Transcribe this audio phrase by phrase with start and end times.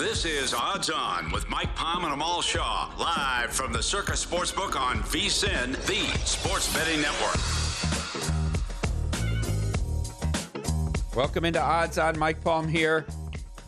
[0.00, 4.74] This is Odds On with Mike Palm and Amal Shaw, live from the Circus Sportsbook
[4.74, 7.36] on VSIN, the sports betting network.
[11.14, 12.18] Welcome into Odds On.
[12.18, 13.04] Mike Palm here.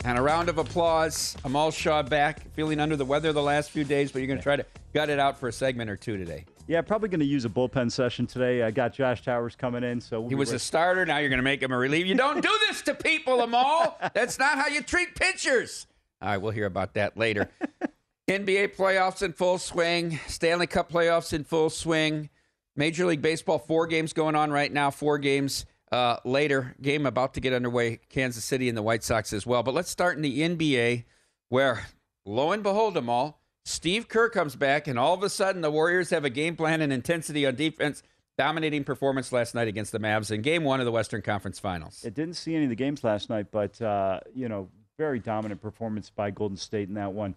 [0.07, 1.37] And a round of applause.
[1.45, 4.43] Amal Shaw back, feeling under the weather the last few days, but you're going to
[4.43, 6.47] try to gut it out for a segment or two today.
[6.67, 8.63] Yeah, probably going to use a bullpen session today.
[8.63, 10.57] I got Josh Towers coming in, so we'll He was ready.
[10.57, 11.05] a starter.
[11.05, 12.07] Now you're going to make him a relief.
[12.07, 13.99] You don't do this to people, Amal.
[14.15, 15.89] That's not how you treat pitchers.
[16.23, 17.51] All right, we'll hear about that later.
[18.29, 20.21] NBA playoffs in full swing.
[20.29, 22.31] Stanley Cup playoffs in full swing.
[22.77, 24.91] Major League Baseball, four games going on right now.
[24.91, 26.77] Four games uh, later.
[26.81, 27.99] Game about to get underway.
[28.09, 29.65] Kansas City and the White Sox as well.
[29.65, 31.05] But let's start in the NBA,
[31.49, 31.87] where
[32.25, 33.41] lo and behold, them all.
[33.65, 36.81] Steve Kerr comes back, and all of a sudden the Warriors have a game plan
[36.81, 38.03] and intensity on defense.
[38.39, 42.03] Dominating performance last night against the Mavs in Game One of the Western Conference Finals.
[42.03, 45.61] It didn't see any of the games last night, but uh, you know, very dominant
[45.61, 47.35] performance by Golden State in that one.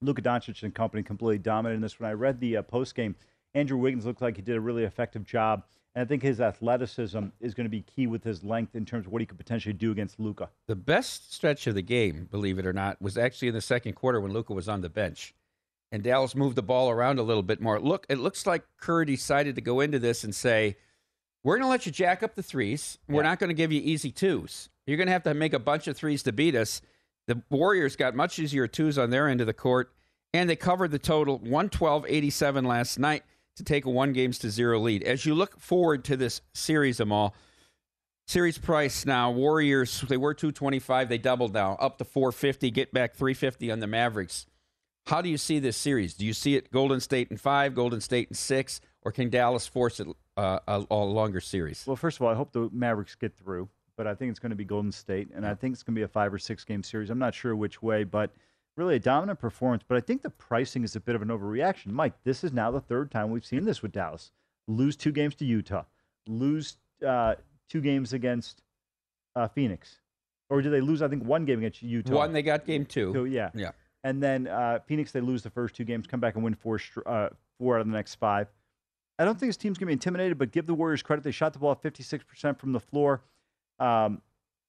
[0.00, 2.08] Luka Doncic and company completely dominated in this one.
[2.08, 3.16] I read the uh, post game.
[3.54, 7.24] Andrew Wiggins looked like he did a really effective job, and I think his athleticism
[7.40, 9.72] is going to be key with his length in terms of what he could potentially
[9.72, 10.50] do against Luka.
[10.66, 13.94] The best stretch of the game, believe it or not, was actually in the second
[13.94, 15.34] quarter when Luka was on the bench.
[15.90, 17.80] And Dallas moved the ball around a little bit more.
[17.80, 20.76] Look, it looks like Kerr decided to go into this and say,
[21.42, 22.98] We're going to let you jack up the threes.
[23.08, 23.30] We're Yeah.
[23.30, 24.68] not going to give you easy twos.
[24.88, 26.80] You're going to have to make a bunch of threes to beat us.
[27.26, 29.92] The Warriors got much easier twos on their end of the court,
[30.32, 33.22] and they covered the total 112 87 last night
[33.56, 35.02] to take a one games to zero lead.
[35.02, 37.34] As you look forward to this series, Amal,
[38.28, 43.14] Series price now, Warriors, they were 225, they doubled now, up to 450, get back
[43.14, 44.44] 350 on the Mavericks.
[45.06, 46.12] How do you see this series?
[46.12, 49.66] Do you see it Golden State in five, Golden State in six, or can Dallas
[49.66, 51.84] force it uh, a, a longer series?
[51.86, 54.50] Well, first of all, I hope the Mavericks get through, but I think it's going
[54.50, 56.64] to be Golden State, and I think it's going to be a five or six
[56.64, 57.10] game series.
[57.10, 58.30] I'm not sure which way, but
[58.76, 59.82] really a dominant performance.
[59.86, 61.88] But I think the pricing is a bit of an overreaction.
[61.88, 64.30] Mike, this is now the third time we've seen this with Dallas
[64.68, 65.82] lose two games to Utah,
[66.28, 66.76] lose
[67.06, 67.34] uh,
[67.68, 68.62] two games against
[69.34, 69.98] uh, Phoenix,
[70.48, 71.02] or did they lose?
[71.02, 72.14] I think one game against Utah.
[72.14, 73.12] One, they got game two.
[73.12, 73.50] So, yeah.
[73.52, 73.72] Yeah.
[74.04, 76.78] And then uh, Phoenix, they lose the first two games, come back and win four,
[77.04, 78.46] uh, four out of the next five.
[79.18, 81.24] I don't think this team's going to be intimidated, but give the Warriors credit.
[81.24, 83.22] They shot the ball 56% from the floor.
[83.78, 84.22] Um,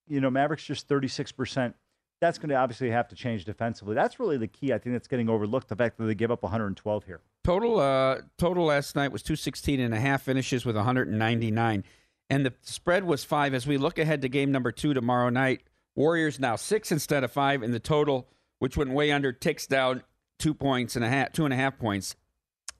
[0.08, 1.74] you know, Mavericks just 36%.
[2.22, 3.96] That's going to obviously have to change defensively.
[3.96, 4.74] That's really the key.
[4.74, 5.70] I think that's getting overlooked.
[5.70, 7.22] The fact that they give up 112 here.
[7.46, 11.84] Total uh, total last night was 216 and a half finishes with 199.
[12.30, 13.54] And the spread was five.
[13.54, 15.62] As we look ahead to game number two tomorrow night,
[15.96, 18.28] Warriors now six instead of five, and the total,
[18.60, 20.04] which went way under, ticks down
[20.38, 22.16] two points and a half, two and a half points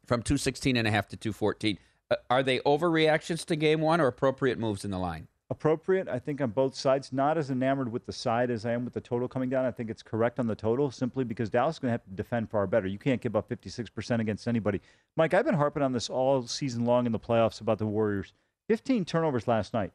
[0.06, 1.78] from 216 and a half to 214.
[2.10, 5.28] Uh, are they overreactions to game one or appropriate moves in the line?
[5.50, 6.08] Appropriate.
[6.08, 7.12] I think on both sides.
[7.12, 9.66] Not as enamored with the side as I am with the total coming down.
[9.66, 12.12] I think it's correct on the total simply because Dallas is going to have to
[12.12, 12.88] defend far better.
[12.88, 14.82] You can't give up 56% against anybody.
[15.16, 18.34] Mike, I've been harping on this all season long in the playoffs about the Warriors.
[18.68, 19.92] 15 turnovers last night.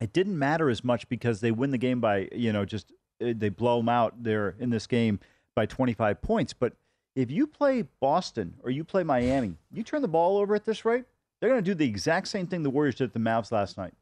[0.00, 2.92] It didn't matter as much because they win the game by, you know, just
[3.22, 5.20] uh, they blow them out there in this game
[5.54, 6.54] by 25 points.
[6.54, 6.72] But
[7.14, 10.86] if you play Boston or you play Miami, you turn the ball over at this
[10.86, 11.04] rate,
[11.38, 13.76] they're going to do the exact same thing the Warriors did at the Mavs last
[13.76, 13.92] night.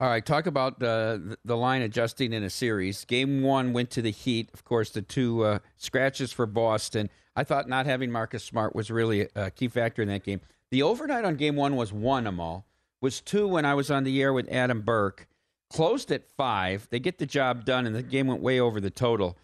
[0.00, 3.04] All right, talk about uh, the line adjusting in a series.
[3.04, 4.48] Game one went to the Heat.
[4.54, 7.10] Of course, the two uh, scratches for Boston.
[7.36, 10.40] I thought not having Marcus Smart was really a key factor in that game.
[10.70, 12.64] The overnight on game one was one, Amal.
[13.02, 15.28] Was two when I was on the air with Adam Burke.
[15.70, 16.88] Closed at five.
[16.90, 19.36] They get the job done, and the game went way over the total.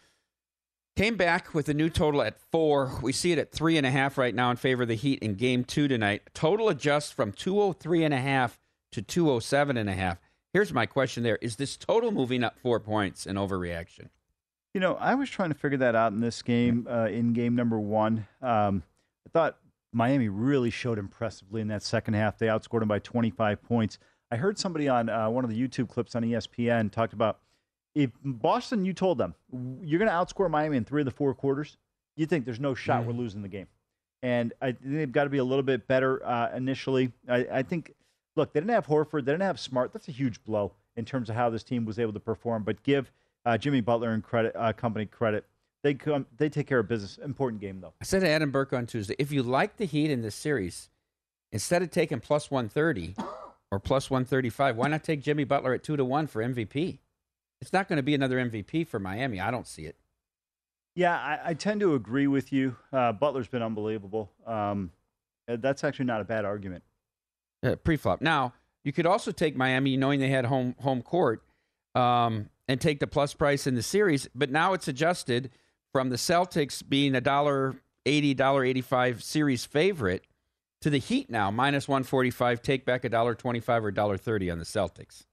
[0.96, 2.98] Came back with a new total at four.
[3.02, 5.18] We see it at three and a half right now in favor of the Heat
[5.18, 6.22] in game two tonight.
[6.32, 8.58] Total adjusts from 203 and a half
[8.92, 10.18] to 207 and a half.
[10.56, 11.36] Here's my question there.
[11.42, 14.08] Is this total moving up four points an overreaction?
[14.72, 17.54] You know, I was trying to figure that out in this game, uh, in game
[17.54, 18.26] number one.
[18.40, 18.82] Um,
[19.26, 19.58] I thought
[19.92, 22.38] Miami really showed impressively in that second half.
[22.38, 23.98] They outscored them by 25 points.
[24.30, 27.40] I heard somebody on uh, one of the YouTube clips on ESPN talked about
[27.94, 29.34] if Boston, you told them
[29.82, 31.76] you're going to outscore Miami in three of the four quarters,
[32.16, 33.08] you think there's no shot mm.
[33.08, 33.66] we're losing the game.
[34.22, 37.12] And I think they've got to be a little bit better uh, initially.
[37.28, 37.92] I, I, think,
[38.36, 39.92] look, they didn't have Horford, they didn't have Smart.
[39.92, 42.62] That's a huge blow in terms of how this team was able to perform.
[42.62, 43.10] But give
[43.44, 45.44] uh, Jimmy Butler and credit, uh, company credit.
[45.82, 47.18] They come, they take care of business.
[47.18, 47.94] Important game though.
[48.00, 50.88] I said to Adam Burke on Tuesday, if you like the Heat in this series,
[51.52, 53.14] instead of taking plus 130
[53.70, 56.98] or plus 135, why not take Jimmy Butler at two to one for MVP?
[57.60, 59.40] It's not going to be another MVP for Miami.
[59.40, 59.96] I don't see it.
[60.94, 62.76] Yeah, I, I tend to agree with you.
[62.92, 64.30] Uh, Butler's been unbelievable.
[64.46, 64.90] Um,
[65.46, 66.82] that's actually not a bad argument.
[67.66, 68.20] Uh, pre-flop.
[68.20, 68.54] Now
[68.84, 71.42] you could also take Miami, knowing they had home home court,
[71.94, 74.28] um, and take the plus price in the series.
[74.34, 75.50] But now it's adjusted
[75.92, 80.24] from the Celtics being a dollar eighty, dollar eighty-five series favorite
[80.82, 82.62] to the Heat now minus one forty-five.
[82.62, 85.24] Take back a dollar twenty-five or dollar thirty on the Celtics.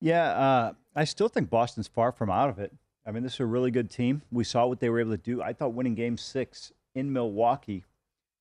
[0.00, 2.72] Yeah, uh, I still think Boston's far from out of it.
[3.06, 4.22] I mean, this is a really good team.
[4.30, 5.42] We saw what they were able to do.
[5.42, 7.84] I thought winning Game Six in Milwaukee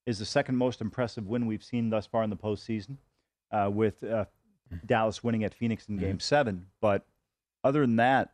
[0.06, 2.98] is the second most impressive win we've seen thus far in the postseason,
[3.51, 4.25] uh, with uh,
[4.86, 6.19] Dallas winning at Phoenix in Game mm-hmm.
[6.19, 6.68] Seven.
[6.81, 7.06] But
[7.63, 8.33] other than that,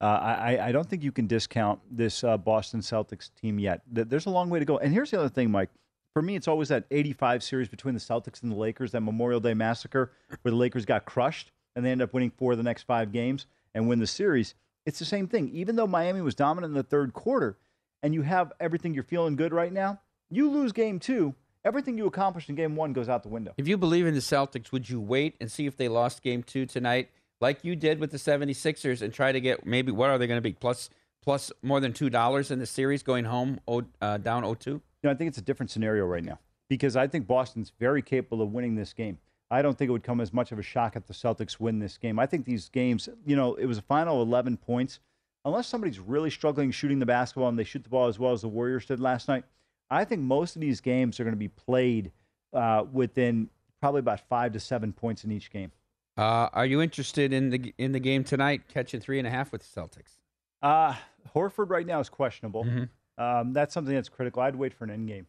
[0.00, 3.82] uh, I, I, don't think you can discount this uh, Boston Celtics team yet.
[3.86, 4.78] There's a long way to go.
[4.78, 5.70] And here's the other thing, Mike.
[6.12, 9.38] For me, it's always that 85 series between the Celtics and the Lakers, that Memorial
[9.38, 10.10] Day massacre
[10.42, 13.12] where the Lakers got crushed and they end up winning four of the next five
[13.12, 14.54] games and win the series.
[14.84, 15.48] It's the same thing.
[15.50, 17.56] Even though Miami was dominant in the third quarter
[18.02, 20.00] and you have everything you're feeling good right now,
[20.30, 21.34] you lose game two.
[21.64, 23.54] Everything you accomplished in game one goes out the window.
[23.56, 26.42] If you believe in the Celtics, would you wait and see if they lost game
[26.42, 27.10] two tonight,
[27.40, 30.38] like you did with the 76ers, and try to get maybe what are they going
[30.38, 30.54] to be?
[30.54, 30.90] Plus,
[31.22, 33.60] plus more than $2 in the series going home
[34.00, 34.70] uh, down 0 2?
[34.70, 38.02] You know, I think it's a different scenario right now because I think Boston's very
[38.02, 39.18] capable of winning this game.
[39.48, 41.78] I don't think it would come as much of a shock if the Celtics win
[41.78, 42.18] this game.
[42.18, 44.98] I think these games, you know, it was a final 11 points.
[45.44, 48.42] Unless somebody's really struggling shooting the basketball and they shoot the ball as well as
[48.42, 49.44] the Warriors did last night,
[49.92, 52.12] I think most of these games are going to be played
[52.52, 53.50] uh, within
[53.80, 55.70] probably about five to seven points in each game.
[56.16, 59.52] Uh, are you interested in the in the game tonight, catching three and a half
[59.52, 60.18] with the Celtics?
[60.62, 60.94] Uh,
[61.34, 62.64] Horford right now is questionable.
[62.64, 63.22] Mm-hmm.
[63.22, 64.42] Um, that's something that's critical.
[64.42, 65.26] I'd wait for an end game.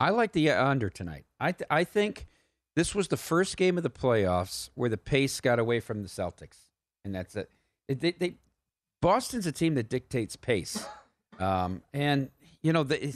[0.00, 1.24] I like the under tonight.
[1.40, 2.26] I th- I think
[2.76, 6.08] this was the first game of the playoffs where the pace got away from the
[6.08, 6.70] Celtics,
[7.04, 7.50] and that's it.
[7.88, 8.34] they, they,
[9.00, 10.84] Boston's a team that dictates pace,
[11.38, 12.30] um, and
[12.62, 13.14] you know they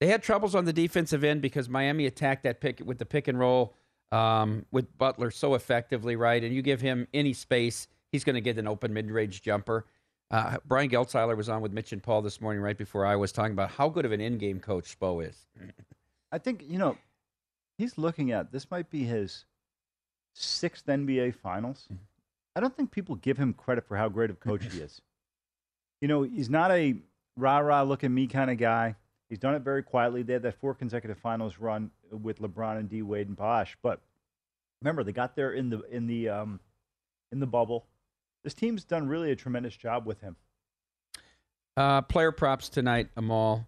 [0.00, 3.28] they had troubles on the defensive end because Miami attacked that pick with the pick
[3.28, 3.74] and roll
[4.12, 6.42] um, with Butler so effectively, right?
[6.42, 9.86] And you give him any space, he's going to get an open mid range jumper.
[10.30, 13.32] Uh, Brian Geltzeiler was on with Mitch and Paul this morning, right before I was
[13.32, 15.46] talking about how good of an in game coach Spo is.
[16.32, 16.96] I think you know
[17.78, 19.46] he's looking at this might be his
[20.34, 21.86] sixth NBA Finals.
[21.90, 22.02] Mm-hmm.
[22.56, 25.00] I don't think people give him credit for how great of coach he is.
[26.00, 26.96] You know, he's not a
[27.36, 28.96] rah rah look at me kind of guy.
[29.28, 30.22] He's done it very quietly.
[30.22, 33.76] They had that four consecutive finals run with LeBron and D Wade and Bosh.
[33.82, 34.00] But
[34.80, 36.60] remember, they got there in the in the um,
[37.30, 37.86] in the bubble.
[38.44, 40.36] This team's done really a tremendous job with him.
[41.76, 43.66] Uh, player props tonight, Amal.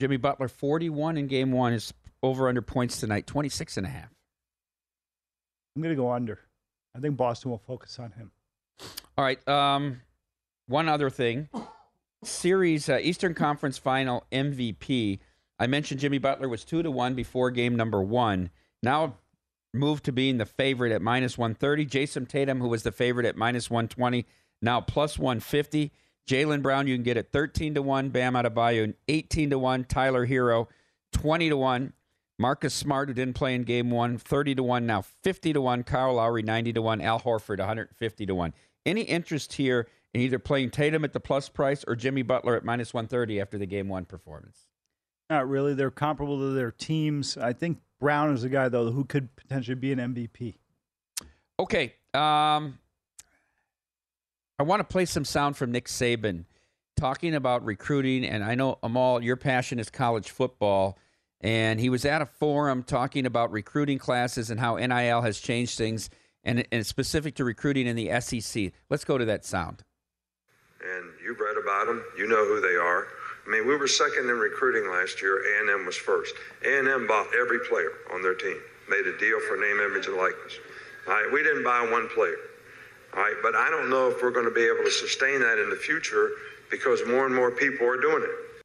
[0.00, 1.72] Jimmy Butler, 41 in game one.
[1.72, 4.08] His over under points tonight, 26 and a half.
[5.76, 6.38] I'm going to go under.
[6.96, 8.30] I think Boston will focus on him.
[9.16, 9.46] All right.
[9.46, 10.00] Um,
[10.66, 11.48] one other thing
[12.24, 15.18] series, uh, Eastern Conference final MVP.
[15.58, 18.50] I mentioned Jimmy Butler was two to one before game number one.
[18.82, 19.16] Now
[19.72, 21.86] moved to being the favorite at minus 130.
[21.86, 24.26] Jayson Tatum, who was the favorite at minus 120,
[24.62, 25.92] now plus 150.
[26.28, 28.10] Jaylen Brown, you can get at 13 to 1.
[28.10, 29.84] Bam Adebayo, 18 to 1.
[29.84, 30.68] Tyler Herro,
[31.12, 31.92] 20 to 1.
[32.38, 35.82] Marcus Smart, who didn't play in game one, 30 to 1, now 50 to 1.
[35.82, 37.02] Kyle Lowry, 90 to 1.
[37.02, 38.54] Al Horford, 150 to 1.
[38.86, 42.64] Any interest here in either playing Tatum at the plus price or Jimmy Butler at
[42.64, 44.66] minus 130 after the game one performance?
[45.28, 45.74] Not really.
[45.74, 47.36] They're comparable to their teams.
[47.36, 50.56] I think Brown is a guy, though, who could potentially be an MVP.
[51.60, 51.94] Okay.
[52.12, 52.78] Um,
[54.58, 56.46] I want to play some sound from Nick Saban
[56.96, 58.24] talking about recruiting.
[58.24, 60.98] And I know, Amal, your passion is college football.
[61.40, 65.78] And he was at a forum talking about recruiting classes and how NIL has changed
[65.78, 66.10] things,
[66.44, 68.72] and, and specific to recruiting in the SEC.
[68.90, 69.84] Let's go to that sound.
[70.82, 72.02] And you've read about them.
[72.16, 73.06] You know who they are.
[73.46, 75.42] I mean, we were second in recruiting last year.
[75.60, 76.34] A&M was first.
[76.64, 78.56] A&M bought every player on their team,
[78.88, 80.54] made a deal for name, image, and likeness.
[81.06, 82.36] All right, we didn't buy one player.
[83.14, 85.58] All right, but I don't know if we're going to be able to sustain that
[85.58, 86.30] in the future
[86.70, 88.62] because more and more people are doing it.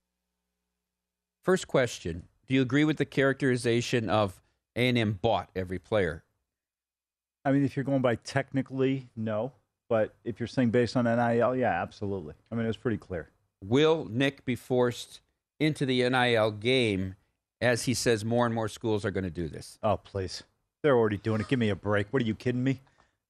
[1.41, 4.41] First question: Do you agree with the characterization of
[4.75, 6.23] A&M bought every player?
[7.43, 9.53] I mean, if you're going by technically, no.
[9.89, 12.33] But if you're saying based on NIL, yeah, absolutely.
[12.51, 13.29] I mean, it was pretty clear.
[13.63, 15.21] Will Nick be forced
[15.59, 17.15] into the NIL game
[17.61, 19.77] as he says more and more schools are going to do this?
[19.83, 20.43] Oh, please.
[20.83, 21.47] They're already doing it.
[21.47, 22.07] Give me a break.
[22.11, 22.81] What are you kidding me?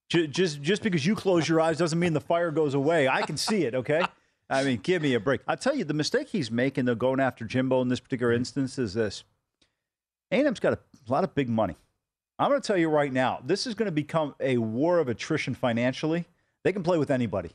[0.10, 3.08] Just just because you close your eyes doesn't mean the fire goes away.
[3.08, 4.06] I can see it, okay?
[4.50, 5.42] I mean, give me a break.
[5.48, 8.42] I tell you, the mistake he's making, though, going after Jimbo in this particular mm-hmm.
[8.42, 9.24] instance, is this:
[10.32, 11.76] A&M's got a lot of big money.
[12.38, 15.08] I'm going to tell you right now, this is going to become a war of
[15.08, 16.26] attrition financially.
[16.65, 17.51] They can play with anybody,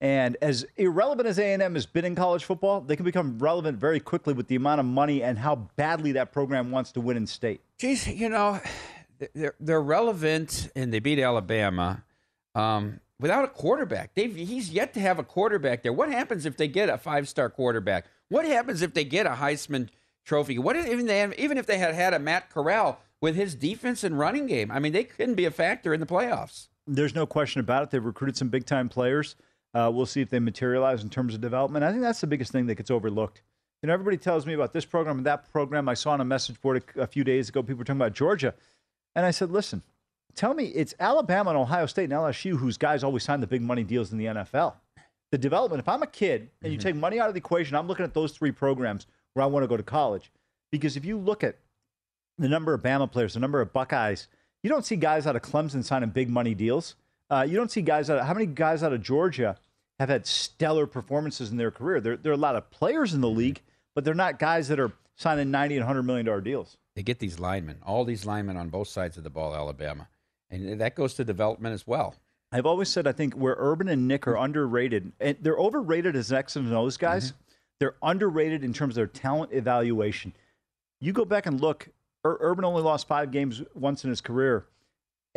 [0.00, 4.00] and as irrelevant as A&M has been in college football, they can become relevant very
[4.00, 7.24] quickly with the amount of money and how badly that program wants to win in
[7.28, 7.60] state.
[7.78, 8.60] Geez, you know,
[9.32, 12.02] they're they're relevant and they beat Alabama
[12.56, 14.14] um, without a quarterback.
[14.16, 15.92] They've, he's yet to have a quarterback there.
[15.92, 18.06] What happens if they get a five star quarterback?
[18.28, 19.88] What happens if they get a Heisman
[20.24, 20.58] Trophy?
[20.58, 24.04] What if, even they even if they had had a Matt Corral with his defense
[24.04, 24.70] and running game?
[24.70, 26.68] I mean, they couldn't be a factor in the playoffs.
[26.88, 27.90] There's no question about it.
[27.90, 29.36] They've recruited some big time players.
[29.74, 31.84] Uh, we'll see if they materialize in terms of development.
[31.84, 33.42] I think that's the biggest thing that gets overlooked.
[33.82, 35.88] You know, everybody tells me about this program and that program.
[35.88, 38.14] I saw on a message board a, a few days ago, people were talking about
[38.14, 38.54] Georgia.
[39.14, 39.82] And I said, listen,
[40.34, 43.62] tell me it's Alabama and Ohio State and LSU whose guys always sign the big
[43.62, 44.74] money deals in the NFL.
[45.30, 46.88] The development, if I'm a kid and you mm-hmm.
[46.88, 49.62] take money out of the equation, I'm looking at those three programs where I want
[49.62, 50.32] to go to college.
[50.72, 51.56] Because if you look at
[52.38, 54.28] the number of Bama players, the number of Buckeyes,
[54.62, 56.94] you don't see guys out of Clemson signing big money deals.
[57.30, 59.56] Uh, you don't see guys out of, how many guys out of Georgia
[59.98, 62.00] have had stellar performances in their career?
[62.00, 63.38] There, there are a lot of players in the mm-hmm.
[63.38, 63.60] league,
[63.94, 66.76] but they're not guys that are signing 90 and 100 million dollar deals.
[66.94, 70.08] They get these linemen, all these linemen on both sides of the ball, Alabama.
[70.50, 72.14] And that goes to development as well.
[72.50, 76.32] I've always said I think where Urban and Nick are underrated, and they're overrated as
[76.32, 77.32] X and O's guys.
[77.32, 77.40] Mm-hmm.
[77.80, 80.32] They're underrated in terms of their talent evaluation.
[81.00, 81.88] You go back and look.
[82.40, 84.66] Urban only lost five games once in his career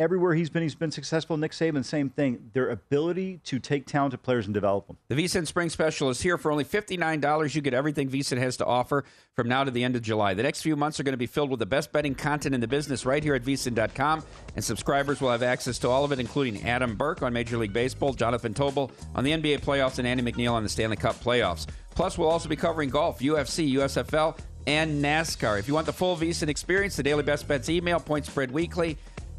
[0.02, 1.36] everywhere he's been, he's been successful.
[1.36, 2.50] Nick Saban, same thing.
[2.52, 4.96] Their ability to take talented players and develop them.
[5.08, 7.54] The VSIN Spring Special is here for only $59.
[7.54, 10.34] You get everything VSIN has to offer from now to the end of July.
[10.34, 12.60] The next few months are going to be filled with the best betting content in
[12.60, 14.24] the business right here at VSIN.com.
[14.56, 17.72] And subscribers will have access to all of it, including Adam Burke on Major League
[17.72, 21.66] Baseball, Jonathan Tobel on the NBA playoffs, and Andy McNeil on the Stanley Cup playoffs.
[21.94, 25.58] Plus, we'll also be covering golf, UFC, USFL, and NASCAR.
[25.58, 28.96] If you want the full VSIN experience, the Daily Best Bets email, Point Spread Weekly,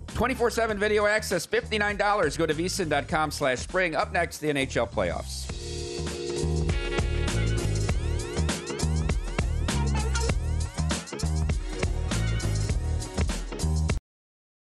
[0.07, 2.37] 24-7 video access, $59.
[2.37, 3.95] Go to vsin.com slash spring.
[3.95, 5.92] Up next, the NHL playoffs.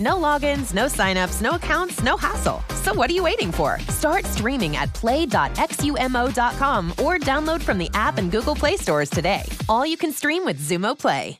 [0.00, 2.62] No logins, no signups, no accounts, no hassle.
[2.82, 3.78] So what are you waiting for?
[3.88, 9.42] Start streaming at play.xumo.com or download from the app and Google Play stores today.
[9.68, 11.38] All you can stream with Xumo Play.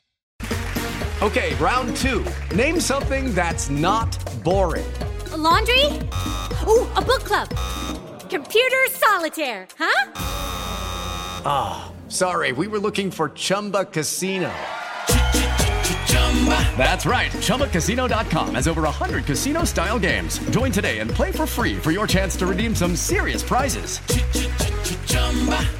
[1.23, 2.25] Okay, round two.
[2.55, 4.85] Name something that's not boring.
[5.33, 5.87] A laundry?
[6.67, 7.49] Ooh, a book club.
[8.29, 10.12] Computer solitaire, huh?
[11.47, 14.53] Ah, sorry, we were looking for Chumba Casino.
[16.77, 17.31] That's right.
[17.31, 20.39] ChumbaCasino.com has over 100 casino style games.
[20.51, 24.01] Join today and play for free for your chance to redeem some serious prizes.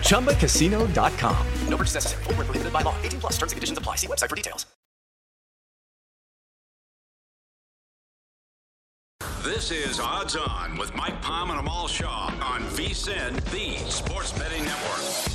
[0.01, 1.47] ChumbaCasino.com.
[1.69, 2.23] No purchase necessary.
[2.25, 2.97] Void where prohibited by law.
[3.03, 3.97] 18 plus terms and conditions apply.
[3.97, 4.65] See website for details.
[9.45, 14.65] This is Odds On with Mike Palm and Amal Shaw on VSIN, the Sports Betting
[14.65, 15.34] Network.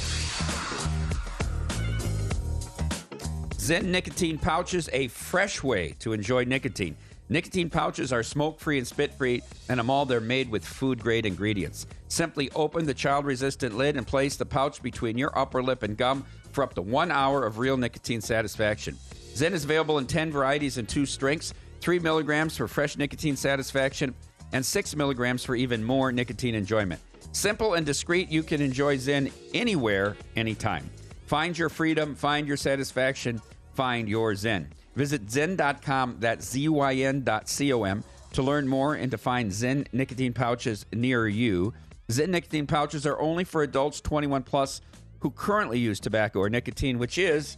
[3.70, 6.98] ZYN nicotine pouches, a fresh way to enjoy nicotine.
[7.30, 11.00] Nicotine pouches are smoke free and spit free, and I'm all they're made with food
[11.00, 11.86] grade ingredients.
[12.08, 15.96] Simply open the child resistant lid and place the pouch between your upper lip and
[15.96, 18.98] gum for up to one hour of real nicotine satisfaction.
[19.36, 24.16] ZYN is available in 10 varieties and two strengths 3 milligrams for fresh nicotine satisfaction,
[24.52, 27.00] and 6 milligrams for even more nicotine enjoyment.
[27.34, 30.90] Simple and discreet, you can enjoy ZYN anywhere, anytime.
[31.28, 33.40] Find your freedom, find your satisfaction,
[33.74, 34.68] find your ZYN.
[34.96, 38.04] Visit zyn.com, that's Z-Y-N.com,
[38.34, 41.74] to learn more and to find ZYN nicotine pouches near you.
[42.10, 44.82] ZYN nicotine pouches are only for adults 21 plus
[45.20, 47.58] who currently use tobacco or nicotine, which is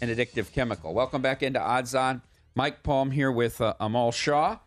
[0.00, 0.92] an addictive chemical.
[0.94, 2.22] Welcome back into Odds On.
[2.54, 4.58] Mike Palm here with uh, Amal Shaw.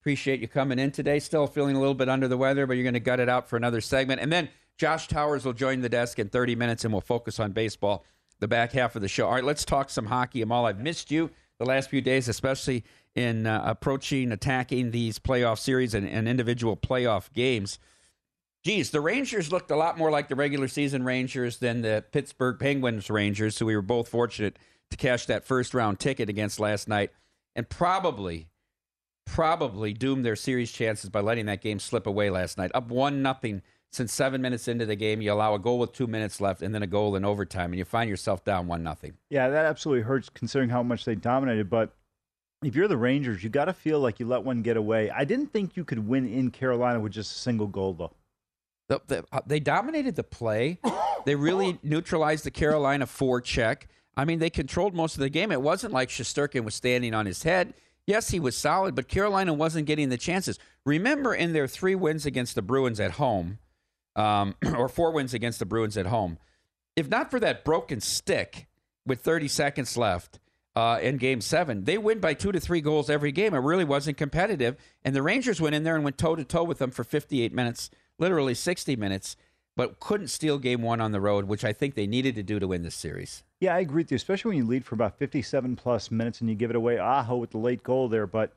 [0.00, 1.18] Appreciate you coming in today.
[1.18, 3.48] Still feeling a little bit under the weather, but you're going to gut it out
[3.48, 4.20] for another segment.
[4.20, 7.52] And then Josh Towers will join the desk in 30 minutes, and we'll focus on
[7.52, 8.04] baseball
[8.40, 9.26] the back half of the show.
[9.26, 10.42] All right, let's talk some hockey.
[10.42, 15.58] Amal, I've missed you the last few days, especially in uh, approaching, attacking these playoff
[15.58, 17.78] series and, and individual playoff games.
[18.62, 22.58] Geez, the Rangers looked a lot more like the regular season Rangers than the Pittsburgh
[22.58, 24.58] Penguins Rangers, so we were both fortunate
[24.90, 27.10] to cash that first round ticket against last night
[27.54, 28.48] and probably
[29.24, 32.70] probably doomed their series chances by letting that game slip away last night.
[32.74, 33.62] Up one nothing
[33.96, 36.74] since seven minutes into the game, you allow a goal with two minutes left and
[36.74, 39.14] then a goal in overtime, and you find yourself down one nothing.
[39.30, 41.70] Yeah, that absolutely hurts considering how much they dominated.
[41.70, 41.94] But
[42.62, 45.10] if you're the Rangers, you got to feel like you let one get away.
[45.10, 48.12] I didn't think you could win in Carolina with just a single goal, though.
[48.88, 50.78] The, the, uh, they dominated the play.
[51.24, 53.84] They really neutralized the Carolina forecheck.
[54.16, 55.50] I mean, they controlled most of the game.
[55.50, 57.74] It wasn't like Shesterkin was standing on his head.
[58.06, 60.58] Yes, he was solid, but Carolina wasn't getting the chances.
[60.84, 63.58] Remember, in their three wins against the Bruins at home,
[64.16, 66.38] um, or four wins against the Bruins at home,
[66.96, 68.66] if not for that broken stick
[69.06, 70.40] with 30 seconds left
[70.74, 73.54] uh, in Game Seven, they win by two to three goals every game.
[73.54, 76.64] It really wasn't competitive, and the Rangers went in there and went toe to toe
[76.64, 79.36] with them for 58 minutes literally 60 minutes,
[79.76, 82.58] but couldn't steal game one on the road, which I think they needed to do
[82.58, 83.44] to win this series.
[83.60, 86.48] Yeah, I agree with you, especially when you lead for about 57 plus minutes and
[86.48, 86.98] you give it away.
[86.98, 88.54] Aho with the late goal there, but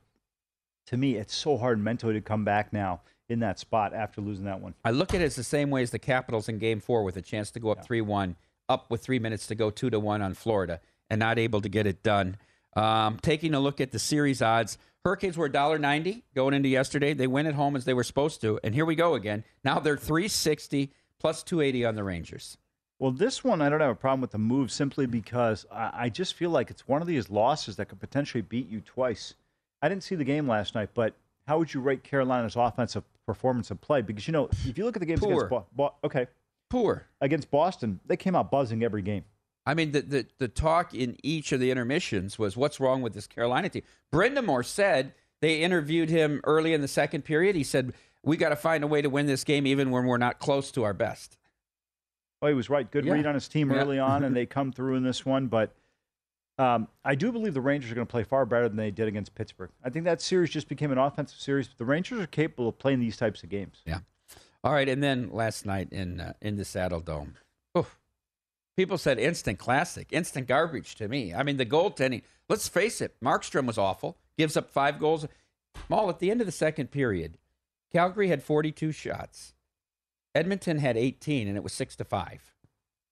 [0.87, 4.45] to me, it's so hard mentally to come back now in that spot after losing
[4.45, 4.73] that one.
[4.83, 7.15] I look at it as the same way as the Capitals in game four with
[7.15, 8.35] a chance to go up 3 1,
[8.67, 11.69] up with three minutes to go 2 to 1 on Florida, and not able to
[11.69, 12.37] get it done.
[12.75, 17.13] Um, taking a look at the series odds, Hurricanes were $1.90 going into yesterday.
[17.13, 18.59] They went at home as they were supposed to.
[18.63, 19.43] And here we go again.
[19.63, 22.57] Now they're 360 plus 280 on the Rangers.
[22.99, 26.09] Well, this one, I don't have a problem with the move simply because I, I
[26.09, 29.35] just feel like it's one of these losses that could potentially beat you twice.
[29.81, 31.13] I didn't see the game last night, but
[31.47, 34.01] how would you rate Carolina's offensive performance of play?
[34.01, 35.33] Because, you know, if you look at the games Poor.
[35.33, 36.25] against Bo- Bo- okay.
[36.69, 37.05] Poor.
[37.21, 39.23] Against Boston, they came out buzzing every game.
[39.65, 43.13] I mean, the, the, the talk in each of the intermissions was what's wrong with
[43.13, 43.83] this Carolina team.
[44.11, 47.55] Brind'Amour said they interviewed him early in the second period.
[47.55, 50.17] He said, We got to find a way to win this game even when we're
[50.17, 51.37] not close to our best.
[52.41, 52.89] Oh, he was right.
[52.89, 53.13] Good Yeah.
[53.13, 53.77] read on his team Yeah.
[53.81, 55.47] early on, and they come through in this one.
[55.47, 55.75] But
[56.59, 59.07] um, I do believe the Rangers are going to play far better than they did
[59.07, 59.69] against Pittsburgh.
[59.83, 61.69] I think that series just became an offensive series.
[61.69, 63.81] But the Rangers are capable of playing these types of games.
[63.85, 63.99] Yeah.
[64.61, 67.35] All right, and then last night in uh, in the Saddle Dome,
[67.77, 67.97] oof,
[68.75, 71.33] people said instant classic, instant garbage to me.
[71.33, 72.23] I mean, the goaltending.
[72.49, 74.17] Let's face it, Markstrom was awful.
[74.37, 75.25] Gives up five goals.
[75.89, 77.37] All at the end of the second period,
[77.89, 79.53] Calgary had 42 shots.
[80.35, 82.53] Edmonton had 18, and it was six to five.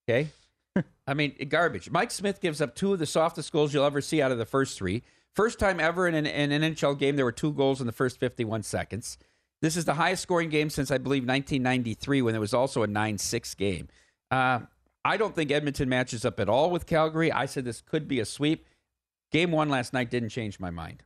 [0.06, 0.28] Okay,
[1.06, 1.90] I mean, garbage.
[1.90, 4.44] Mike Smith gives up two of the softest goals you'll ever see out of the
[4.44, 5.02] first three.
[5.34, 8.18] First time ever in an, an NHL game, there were two goals in the first
[8.18, 9.18] 51 seconds.
[9.60, 12.86] This is the highest scoring game since I believe 1993, when there was also a
[12.86, 13.88] 9 6 game.
[14.30, 14.60] Uh,
[15.04, 17.32] I don't think Edmonton matches up at all with Calgary.
[17.32, 18.66] I said this could be a sweep.
[19.30, 21.02] Game one last night didn't change my mind.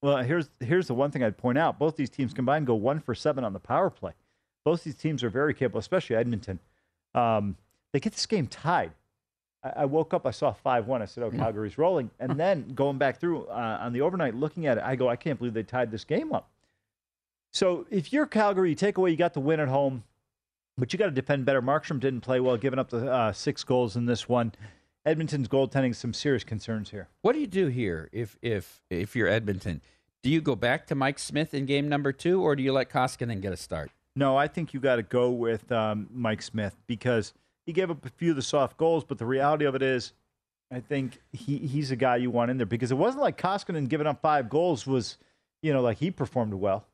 [0.00, 2.98] Well, here's here's the one thing I'd point out: both these teams combined go one
[2.98, 4.12] for seven on the power play.
[4.64, 6.58] Both these teams are very capable, especially Edmonton.
[7.14, 7.56] Um,
[7.92, 8.92] they get this game tied.
[9.62, 11.02] I, I woke up, I saw five one.
[11.02, 14.66] I said, "Oh, Calgary's rolling." And then going back through uh, on the overnight, looking
[14.66, 16.50] at it, I go, "I can't believe they tied this game up."
[17.52, 20.04] So if you're Calgary, you take away, you got the win at home,
[20.78, 21.60] but you got to defend better.
[21.60, 24.52] Markstrom didn't play well, giving up the uh, six goals in this one.
[25.04, 27.08] Edmonton's goaltending some serious concerns here.
[27.22, 29.82] What do you do here if if if you're Edmonton?
[30.22, 32.88] Do you go back to Mike Smith in game number two, or do you let
[32.88, 33.90] Koskinen get a start?
[34.14, 37.32] No, I think you got to go with um, Mike Smith because
[37.66, 40.12] he gave up a few of the soft goals, but the reality of it is,
[40.70, 43.88] I think he, he's a guy you want in there because it wasn't like Koskinen
[43.88, 45.18] giving up five goals was,
[45.62, 46.86] you know, like he performed well.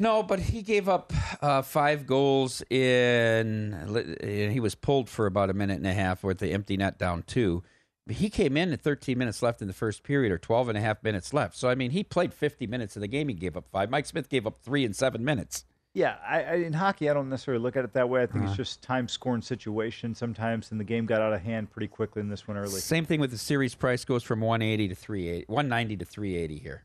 [0.00, 4.50] No, but he gave up uh, five goals in.
[4.52, 7.22] He was pulled for about a minute and a half with the empty net down
[7.22, 7.62] two.
[8.08, 10.80] He came in at 13 minutes left in the first period, or 12 and a
[10.80, 11.56] half minutes left.
[11.56, 13.28] So I mean, he played 50 minutes of the game.
[13.28, 13.88] He gave up five.
[13.88, 15.64] Mike Smith gave up three in seven minutes.
[15.94, 18.22] Yeah, I, I, in hockey, I don't necessarily look at it that way.
[18.24, 18.48] I think Uh-huh.
[18.48, 22.20] it's just time scoring situation sometimes, and the game got out of hand pretty quickly
[22.20, 22.80] in this one early.
[22.80, 26.84] Same thing with the series price goes from 180 to 380, 190 to 380 here.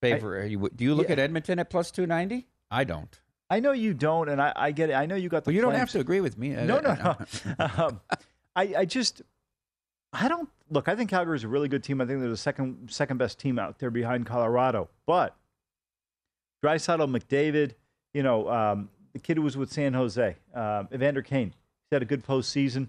[0.00, 0.38] Favor?
[0.38, 1.12] are you, do you look yeah.
[1.12, 2.46] at Edmonton at plus 290?
[2.70, 3.20] I don't.
[3.50, 4.94] I know you don't, and I, I get it.
[4.94, 5.50] I know you got the.
[5.50, 6.50] Well, you don't have to agree with me.
[6.50, 7.16] No, no, no.
[7.58, 8.00] um,
[8.56, 9.20] I, I just,
[10.14, 10.88] I don't look.
[10.88, 12.00] I think Calgary is a really good team.
[12.00, 14.88] I think they're the second second best team out there behind Colorado.
[15.04, 15.36] But
[16.64, 17.72] Draisaitl, McDavid,
[18.14, 22.02] you know, um, the kid who was with San Jose, um, Evander Kane, he's had
[22.02, 22.88] a good postseason.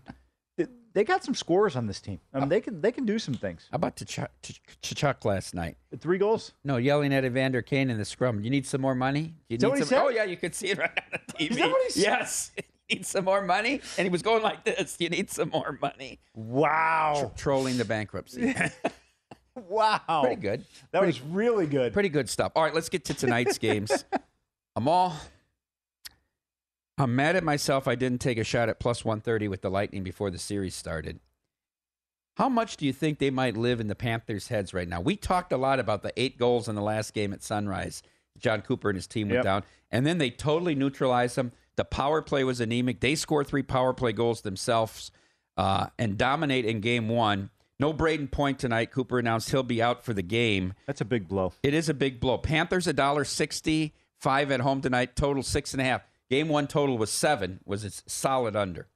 [0.57, 2.19] Th- they got some scores on this team.
[2.34, 3.67] I mean, they can they can do some things.
[3.71, 5.77] How about Tkachuk last night?
[5.99, 6.53] Three goals.
[6.63, 8.41] No, yelling at Evander Kane in the scrum.
[8.41, 9.36] You need some more money.
[9.49, 9.99] You need some.
[9.99, 11.51] Oh yeah, you could see it right on the TV.
[11.51, 12.01] Is that what he said?
[12.01, 12.51] Yes.
[12.89, 14.97] You need some more money, and he was going like this.
[14.99, 16.19] You need some more money.
[16.36, 17.31] Wow.
[17.38, 18.53] trolling the bankruptcy.
[19.56, 20.22] Wow.
[20.24, 20.66] Pretty good.
[20.92, 21.94] That Pretty- was really good.
[21.94, 22.52] Pretty good stuff.
[22.56, 24.06] All right, let's get to tonight's games.
[24.76, 25.16] I'm all.
[26.98, 27.88] I'm mad at myself.
[27.88, 31.20] I didn't take a shot at plus 130 with the Lightning before the series started.
[32.38, 35.02] How much do you think they might live in the Panthers' heads right now?
[35.02, 38.04] We talked a lot about the eight goals in the last game at Sunrise.
[38.38, 39.44] Jon Cooper and his team went Yep.
[39.44, 41.52] down, and then they totally neutralized them.
[41.76, 43.00] The power play was anemic.
[43.02, 45.12] They score three power play goals themselves
[45.58, 47.50] uh, and dominate in game one.
[47.82, 48.91] No Brayden Point tonight.
[48.91, 50.74] Cooper announced he'll be out for the game.
[50.86, 51.52] That's a big blow.
[51.63, 52.38] It is a big blow.
[52.38, 55.15] Panthers a dollar sixty five at home tonight.
[55.15, 56.04] Total six and a half.
[56.30, 57.60] Game one total was seven.
[57.65, 58.88] Was its solid under.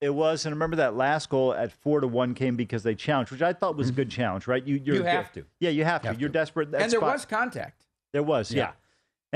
[0.00, 3.30] It was, and remember that last goal at four to one came because they challenged,
[3.30, 4.64] which I thought was a good challenge, right?
[4.66, 5.04] You you're, Mm-hmm.
[5.04, 5.44] You have to.
[5.60, 6.08] Yeah, you have to.
[6.08, 6.70] Have you're desperate.
[6.72, 7.86] That and there spot- was contact.
[8.12, 8.62] There was, yeah.
[8.62, 8.72] Yeah.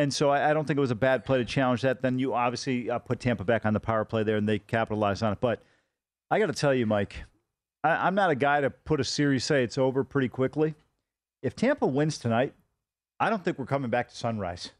[0.02, 2.02] And so I, I don't think it was a bad play to challenge that.
[2.02, 5.22] Then you obviously uh, put Tampa back on the power play there, and they capitalized
[5.22, 5.40] on it.
[5.40, 5.62] But
[6.30, 7.14] I got to tell you, Mike,
[7.86, 10.74] I, I'm not a guy to put a series say it's over pretty quickly.
[11.42, 12.52] If Tampa wins tonight,
[13.20, 14.72] I don't think we're coming back to sunrise.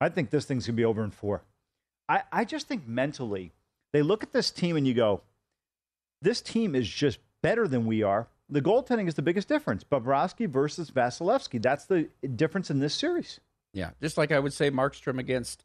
[0.00, 1.42] I think this thing's gonna be over in four.
[2.08, 3.52] I, I just think mentally,
[3.92, 5.22] they look at this team and you go,
[6.22, 8.28] this team is just better than we are.
[8.48, 9.84] The goaltending is the biggest difference.
[9.84, 11.60] Bobrovsky versus Vasilevskiy.
[11.60, 13.40] That's the difference in this series.
[13.72, 15.64] Yeah, just like I would say Markstrom against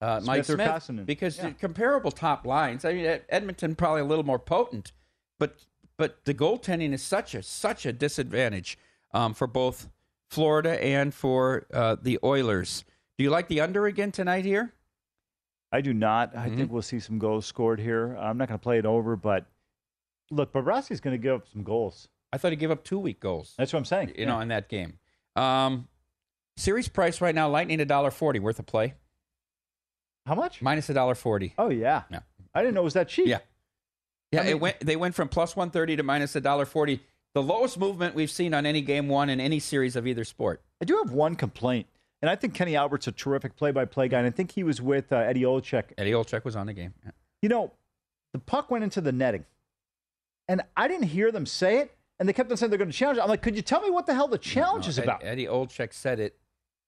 [0.00, 1.50] uh, Mike Smith or Smith, because Yeah.
[1.50, 2.84] comparable top lines.
[2.84, 4.92] I mean, Edmonton probably a little more potent,
[5.38, 5.54] but
[6.02, 8.76] but the goaltending is such a such a disadvantage
[9.14, 9.88] um, for both
[10.28, 12.84] Florida and for uh, the Oilers.
[13.16, 14.72] Do you like the under again tonight here?
[15.70, 16.34] I do not.
[16.34, 16.40] Mm-hmm.
[16.40, 18.16] I think we'll see some goals scored here.
[18.16, 19.46] I'm not going to play it over, but
[20.32, 22.08] look, Bobrovsky's going to give up some goals.
[22.32, 23.54] I thought he gave up two week goals.
[23.56, 24.14] That's what I'm saying.
[24.18, 24.98] You know, in that game.
[25.36, 25.86] Um,
[26.56, 28.94] series price right now: Lightning a dollar forty, worth of play.
[30.26, 30.62] How much?
[30.62, 31.54] Minus a dollar forty.
[31.56, 32.02] Oh yeah.
[32.10, 32.22] Yeah.
[32.52, 33.28] I didn't know it was that cheap.
[33.28, 33.38] Yeah.
[34.32, 34.80] Yeah, I mean- it went.
[34.80, 37.00] They went from plus one thirty to minus a dollar forty.
[37.34, 40.60] The lowest movement we've seen on any game one in any series of either sport.
[40.82, 41.86] I do have one complaint,
[42.20, 45.10] and I think Kenny Albert's a terrific play-by-play guy, and I think he was with
[45.12, 45.84] uh, Eddie Olczyk.
[45.96, 46.92] Eddie Olczyk was on the game.
[47.04, 47.12] Yeah.
[47.40, 47.72] You know,
[48.34, 49.46] the puck went into the netting,
[50.48, 52.96] and I didn't hear them say it, and they kept on saying they're going to
[52.96, 53.18] challenge.
[53.18, 53.22] it.
[53.22, 55.24] I'm like, could you tell me what the hell the challenge is Ed- about?
[55.24, 56.36] Eddie Olczyk said it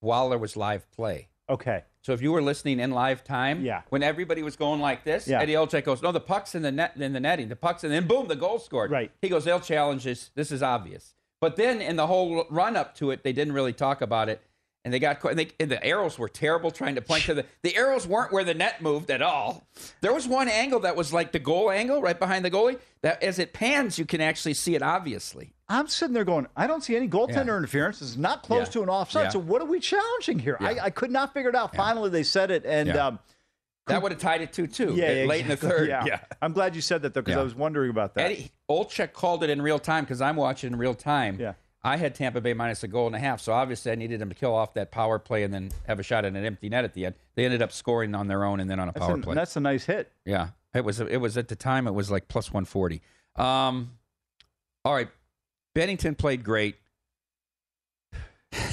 [0.01, 1.29] while there was live play.
[1.49, 1.85] Okay.
[2.03, 3.83] So if you were listening in live time, Yeah.
[3.91, 5.41] when everybody was going like this, Yeah.
[5.41, 7.49] Eddie Olczyk goes, "No, the puck's in the net, in the netting.
[7.49, 8.91] The puck's in." Then boom, the goal scored.
[8.91, 9.11] Right.
[9.23, 10.31] He goes, "They'll challenge this.
[10.35, 13.73] This is obvious." But then in the whole run up to it, they didn't really
[13.75, 14.41] talk about it,
[14.85, 17.47] and they got and, they, and the arrows were terrible trying to point to the
[17.63, 19.67] the arrows weren't where the net moved at all.
[20.01, 22.79] There was one angle that was like the goal angle right behind the goalie.
[23.03, 25.53] That as it pans, you can actually see it obviously.
[25.69, 27.57] I'm sitting there going, I don't see any goaltender Yeah.
[27.59, 28.03] interference.
[28.03, 28.73] It's not close Yeah.
[28.73, 29.25] to an offside.
[29.25, 29.31] Yeah.
[29.31, 30.59] So what are we challenging here?
[30.61, 31.75] I, I could not figure it out.
[31.75, 33.19] Finally, they said it, and um,
[33.87, 34.93] That would have tied it two two.
[34.95, 35.69] yeah, late in the exactly.
[35.69, 35.89] third.
[36.07, 36.21] Yeah.
[36.43, 37.39] I'm glad you said that though, because.
[37.39, 38.31] I was wondering about that.
[38.31, 41.39] Eddie Olczyk called it in real time because I'm watching in real time.
[41.41, 41.55] Yeah.
[41.85, 44.31] I had Tampa Bay minus a goal and a half, so obviously I needed them
[44.31, 46.85] to kill off that power play and then have a shot at an empty net
[46.85, 47.15] at the end.
[47.35, 49.35] They ended up scoring on their own and then on a that's, power a, play.
[49.35, 50.11] that's a nice hit.
[50.25, 50.99] Yeah, it was.
[51.01, 51.87] It was at the time.
[51.87, 53.03] It was like plus one forty.
[53.37, 53.93] Um,
[54.83, 55.09] all right,
[55.77, 56.77] Binnington played great.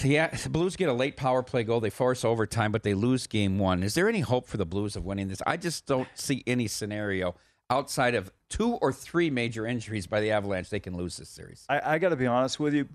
[0.03, 1.79] Yeah, the Blues get a late power play goal.
[1.79, 3.83] They force overtime, but they lose game one.
[3.83, 5.41] Is there any hope for the Blues of winning this?
[5.45, 7.35] I just don't see any scenario
[7.71, 11.65] outside of two or three major injuries by the Avalanche they can lose this series.
[11.69, 12.87] I, I got to be honest with you.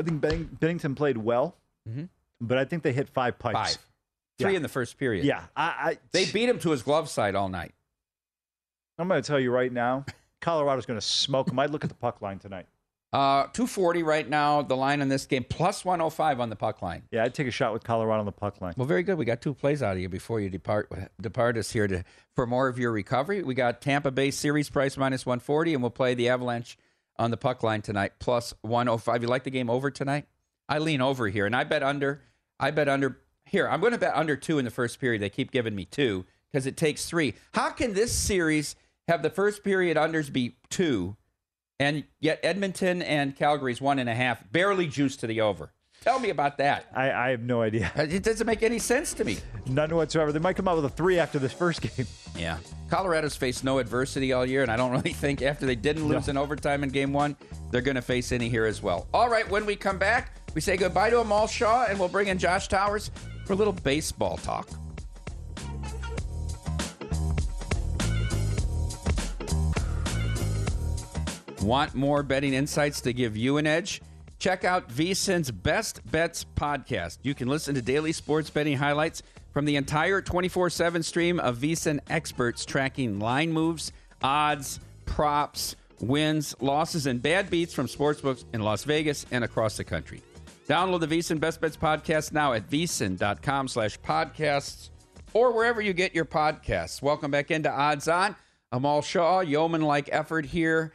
[0.00, 1.56] I think Benning, Binnington played well,
[1.88, 2.08] Mhm.
[2.40, 3.74] but I think they hit five pipes.
[3.76, 3.86] Five,
[4.38, 4.56] three Yeah.
[4.56, 5.24] in the first period.
[5.24, 7.74] Yeah, I, I they beat him to his glove side all night.
[8.98, 10.04] I'm going to tell you right now,
[10.40, 11.58] Colorado's going to smoke them.
[11.58, 12.66] I'd look at the puck line tonight.
[13.12, 14.62] Uh, two forty right now.
[14.62, 17.02] The line on this game plus one hundred five on the puck line.
[17.10, 18.74] Yeah, I'd take a shot with Colorado on the puck line.
[18.76, 19.18] Well, very good.
[19.18, 20.88] We got two plays out of you before you depart
[21.20, 22.04] depart us here to
[22.36, 23.42] for more of your recovery.
[23.42, 26.78] We got Tampa Bay series price minus 140, and we'll play the Avalanche
[27.20, 29.22] on the puck line tonight plus 105.
[29.22, 30.24] You like the game over tonight?
[30.68, 32.22] I lean over here, and I bet under.
[32.58, 33.68] I bet under here.
[33.68, 35.20] I'm going to bet under two in the first period.
[35.20, 37.34] They keep giving me two because it takes three.
[37.52, 38.74] How can this series
[39.06, 41.16] have the first period unders be two,
[41.78, 45.72] and yet Edmonton and Calgary's one and a half, barely juiced to the over?
[46.00, 46.86] Tell me about that.
[46.94, 47.92] I, I have no idea.
[47.96, 49.36] It doesn't make any sense to me.
[49.66, 50.32] None whatsoever.
[50.32, 52.06] They might come out with a three after this first game.
[52.38, 52.58] Yeah.
[52.88, 56.28] Colorado's faced no adversity all year, and I don't really think after they didn't lose
[56.28, 57.36] in overtime in game one,
[57.70, 59.08] they're going to face any here as well.
[59.12, 62.28] All right, when we come back, we say goodbye to Amal Shaw, and we'll bring
[62.28, 63.10] in Josh Towers
[63.44, 64.68] for a little baseball talk.
[71.60, 74.00] Want more betting insights to give you an edge?
[74.40, 77.18] Check out VSIN's Best Bets podcast.
[77.22, 79.22] You can listen to daily sports betting highlights
[79.52, 86.56] from the entire 24 7 stream of VSIN experts tracking line moves, odds, props, wins,
[86.58, 90.22] losses, and bad beats from sportsbooks in Las Vegas and across the country.
[90.66, 94.88] Download the VSIN Best Bets podcast now at vsin.com slash podcasts
[95.34, 97.02] or wherever you get your podcasts.
[97.02, 98.34] Welcome back into Odds On.
[98.72, 100.94] Amal Shaw, yeoman like effort here.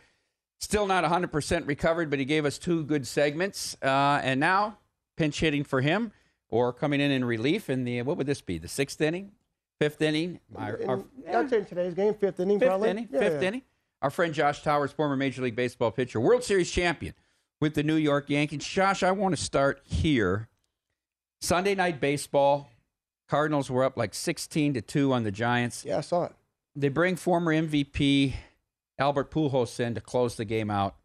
[0.59, 3.77] Still not 100% recovered, but he gave us two good segments.
[3.81, 4.77] Uh, and now,
[5.15, 6.11] pinch hitting for him
[6.49, 9.31] or coming in in relief in the, what would this be, the sixth inning?
[9.79, 10.39] Fifth inning?
[10.55, 12.89] Our, our, I'd today's game, fifth inning, fifth probably.
[12.89, 13.09] inning?
[13.11, 13.47] Yeah, fifth yeah.
[13.49, 13.61] inning?
[14.01, 17.13] Our friend Josh Towers, former Major League Baseball pitcher, World Series champion
[17.59, 18.63] with the New York Yankees.
[18.65, 20.47] Josh, I want to start here.
[21.41, 22.69] Sunday night baseball.
[23.27, 25.83] Cardinals were up like 16 to 2 on the Giants.
[25.83, 26.33] Yeah, I saw it.
[26.75, 28.33] They bring former MVP
[28.97, 30.95] Albert Pujols in to close the game out.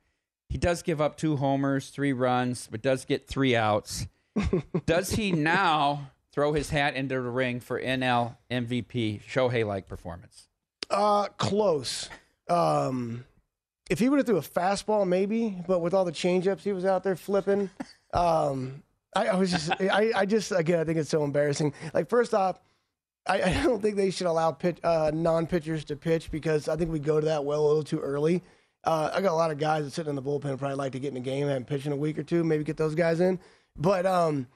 [0.49, 4.07] He does give up two homers, three runs, but does get three outs.
[4.87, 10.49] does he now throw his hat into the ring for NL MVP Shohei like performance?
[10.89, 12.09] Uh, close.
[12.49, 13.25] Um,
[13.89, 16.85] if he would have threw a fastball, maybe, but with all the changeups he was
[16.85, 17.71] out there flipping,
[18.13, 18.83] um,
[19.15, 21.75] I, I was just, I, I just, again, I think it's so embarrassing.
[21.93, 22.61] Like, first off,
[23.27, 26.91] I, I don't think they should allow pitch, uh, non-pitchers to pitch because I think
[26.91, 28.43] we go to that well a little too early.
[28.83, 30.99] Uh, I got a lot of guys that sit in the bullpen probably like to
[30.99, 33.21] get in the game and pitch in a week or two, maybe get those guys
[33.21, 33.39] in.
[33.77, 34.47] But um,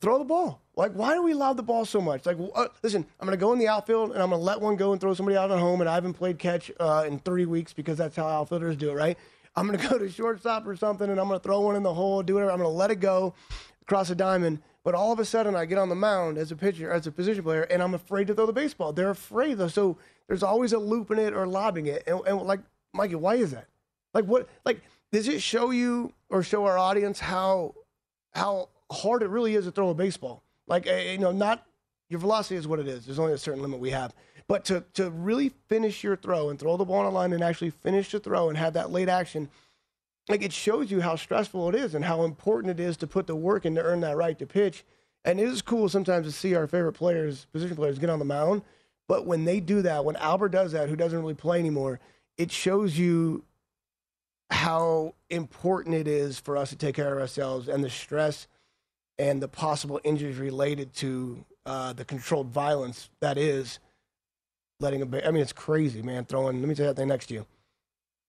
[0.00, 0.60] throw the ball.
[0.76, 2.24] Like, why do we allow the ball so much?
[2.26, 4.60] Like, uh, listen, I'm going to go in the outfield and I'm going to let
[4.60, 7.18] one go and throw somebody out at home, and I haven't played catch uh, in
[7.18, 9.18] three weeks because that's how outfielders do it, right?
[9.56, 11.82] I'm going to go to shortstop or something, and I'm going to throw one in
[11.82, 12.52] the hole, do whatever.
[12.52, 13.34] I'm going to let it go
[13.82, 14.60] across a diamond.
[14.82, 17.12] But all of a sudden, I get on the mound as a pitcher, as a
[17.12, 18.92] position player, and I'm afraid to throw the baseball.
[18.92, 22.02] They're afraid though, so there's always a loop in it or lobbing it.
[22.06, 22.60] And, and like,
[22.94, 23.66] Mikey, why is that?
[24.14, 24.48] Like, what?
[24.64, 24.80] Like,
[25.12, 27.74] does it show you or show our audience how
[28.32, 30.42] how hard it really is to throw a baseball?
[30.66, 31.66] Like, eh, you know, not
[32.08, 33.06] your velocity is what it is.
[33.06, 34.14] There's only a certain limit we have.
[34.48, 37.70] But to to really finish your throw and throw the ball on line and actually
[37.70, 39.48] finish the throw and have that late action,
[40.28, 43.26] like it shows you how stressful it is and how important it is to put
[43.26, 44.84] the work in to earn that right to pitch.
[45.24, 48.24] And it is cool sometimes to see our favorite players, position players, get on the
[48.24, 48.62] mound.
[49.08, 52.00] But when they do that, when Albert does that, who doesn't really play anymore,
[52.38, 53.44] it shows you
[54.50, 58.46] how important it is for us to take care of ourselves and the stress
[59.18, 63.78] and the possible injuries related to uh, the controlled violence that is
[64.80, 65.06] letting a.
[65.06, 66.24] Ba- I mean, it's crazy, man.
[66.24, 66.60] Throwing.
[66.60, 67.46] Let me tell you that thing next to you.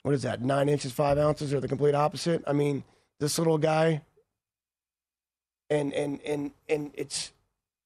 [0.03, 0.41] What is that?
[0.41, 2.43] Nine inches, five ounces, or the complete opposite?
[2.47, 2.83] I mean,
[3.19, 4.01] this little guy.
[5.69, 7.31] And and and and it's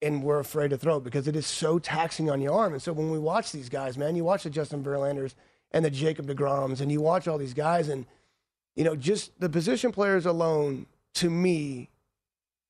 [0.02, 2.74] and we're afraid to throw it because it is so taxing on your arm.
[2.74, 5.36] And so when we watch these guys, man, you watch the Justin Verlanders
[5.72, 8.06] and the Jacob Degroms, and you watch all these guys, and
[8.76, 11.90] you know, just the position players alone, to me,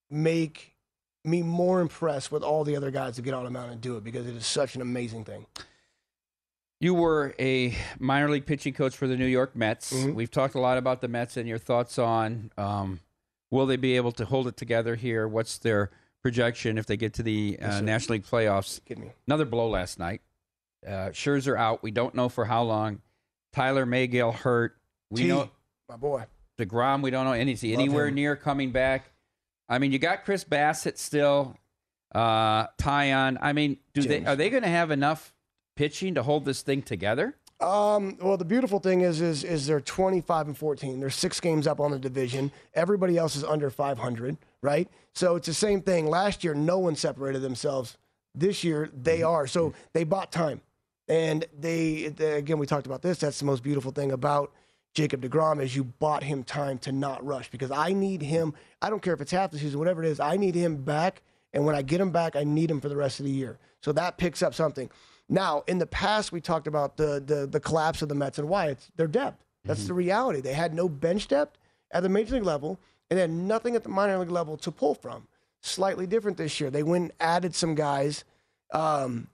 [0.09, 0.75] make
[1.23, 3.97] me more impressed with all the other guys that get on the mound and do
[3.97, 5.45] it because it is such an amazing thing.
[6.79, 9.93] You were a minor league pitching coach for the New York Mets.
[9.93, 10.13] Mm-hmm.
[10.13, 12.99] We've talked a lot about the Mets and your thoughts on um,
[13.49, 15.27] will they be able to hold it together here?
[15.27, 17.81] What's their projection if they get to the uh, Yes.
[17.81, 18.81] National League playoffs?
[19.27, 20.21] Another blow last night.
[20.85, 21.81] Uh, Scherzer out.
[21.81, 23.01] We don't know for how long.
[23.53, 24.75] Tylor Megill hurt.
[25.09, 25.49] We T, know
[25.89, 26.25] my boy.
[26.59, 27.01] Degrom.
[27.01, 27.33] We don't know.
[27.33, 28.15] And is he Love anywhere him.
[28.15, 29.11] near coming back?
[29.69, 31.55] I mean, you got Chris Bassitt still.
[32.13, 33.37] Uh, Tyon.
[33.41, 35.33] I mean, do they are they going to have enough
[35.75, 37.35] pitching to hold this thing together?
[37.61, 40.99] Um, well, the beautiful thing is, is, is they're 25 and 14.
[40.99, 42.51] They're six games up on the division.
[42.73, 44.89] Everybody else is under 500, right?
[45.13, 46.07] So it's the same thing.
[46.07, 47.97] Last year, no one separated themselves.
[48.33, 49.47] This year, they are.
[49.47, 50.59] So they bought time.
[51.07, 53.19] And they, they- again, we talked about this.
[53.19, 54.51] That's the most beautiful thing about
[54.93, 58.53] Jacob DeGrom is you bought him time to not rush because I need him.
[58.81, 60.19] I don't care if it's half the season, whatever it is.
[60.19, 61.21] I need him back.
[61.53, 63.59] And when I get him back, I need him for the rest of the year.
[63.81, 64.89] So that picks up something.
[65.27, 68.47] Now, in the past, we talked about the the, the collapse of the Mets and
[68.47, 69.43] why it's their depth.
[69.63, 70.41] That's the reality.
[70.41, 71.57] They had no bench depth
[71.91, 74.71] at the major league level, and they had nothing at the minor league level to
[74.71, 75.27] pull from.
[75.61, 76.69] Slightly different this year.
[76.69, 78.23] They went and added some guys
[78.71, 79.27] um,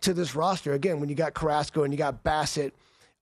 [0.00, 0.72] to this roster.
[0.72, 2.72] Again, when you got Carrasco and you got Bassitt,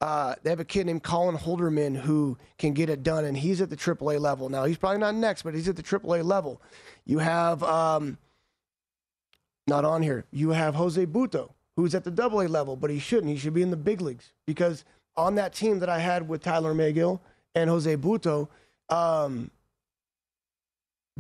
[0.01, 3.61] uh, they have a kid named Colin Holderman who can get it done, and he's
[3.61, 4.49] at the AAA level.
[4.49, 6.63] Now, he's probably not next, but he's at the AAA level.
[7.05, 8.17] You have, um,
[9.67, 11.51] not on here, you have Jose Butto,
[11.81, 13.33] who's at the double A level, but he shouldn't.
[13.33, 14.85] He should be in the big leagues because
[15.17, 17.21] on that team that I had with Tylor Megill
[17.55, 18.49] and Jose Butto,
[18.89, 19.51] um,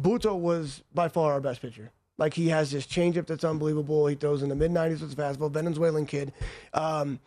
[0.00, 1.90] Butto was by far our best pitcher.
[2.18, 4.06] Like he has this changeup that's unbelievable.
[4.06, 5.50] He throws in the mid 90s with fastball.
[5.50, 6.32] Venezuelan kid.
[6.74, 7.18] Um,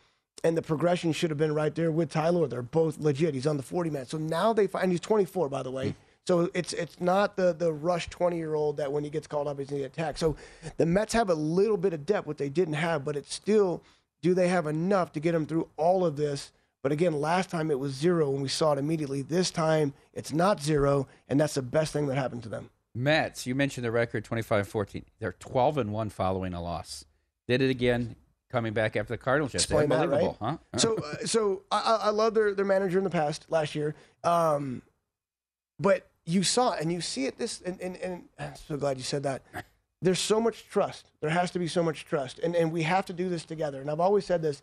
[0.44, 2.48] and the progression should have been right there with Tyler.
[2.48, 3.34] They're both legit.
[3.34, 4.06] He's on the 40 man.
[4.06, 5.96] So now they find, he's 24, by the way.
[6.26, 9.48] So it's it's not the the rush 20 year old that when he gets called
[9.48, 10.18] up, he's going to attack.
[10.18, 10.36] So
[10.78, 13.84] the Mets have a little bit of depth, what they didn't have, but it's still,
[14.22, 16.52] do they have enough to get them through all of this?
[16.82, 19.22] But again, last time it was zero when we saw it immediately.
[19.22, 22.70] This time it's not zero, and that's the best thing that happened to them.
[22.96, 25.04] Mets, you mentioned the record 25-14.
[25.20, 27.06] They're 12 and 1 following a loss.
[27.48, 28.16] Did it again
[28.54, 29.82] coming back after the Cardinals yesterday.
[29.82, 30.60] Explain that, Unbelievable, right?
[30.74, 30.78] huh?
[30.78, 33.96] So, uh, so I, I I love their their manager in the past last year,
[34.24, 34.84] um,
[35.80, 38.98] but you saw it and you see it this, and, and, and I'm so glad
[38.98, 39.42] you said that.
[40.02, 41.12] There's so much trust.
[41.22, 43.80] There has to be so much trust, and and we have to do this together.
[43.80, 44.62] And I've always said this: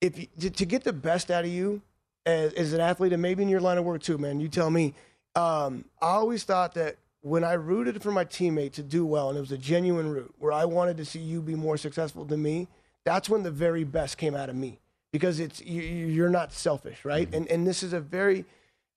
[0.00, 1.82] if you, to, to get the best out of you
[2.24, 4.70] as, as an athlete, and maybe in your line of work too, man, you tell
[4.70, 4.94] me.
[5.36, 9.36] Um, I always thought that when I rooted for my teammate to do well, and
[9.36, 12.42] it was a genuine root where I wanted to see you be more successful than
[12.42, 12.66] me,
[13.04, 14.80] that's when the very best came out of me
[15.12, 17.32] because it's you, you're not selfish, right?
[17.32, 18.44] And and this is a very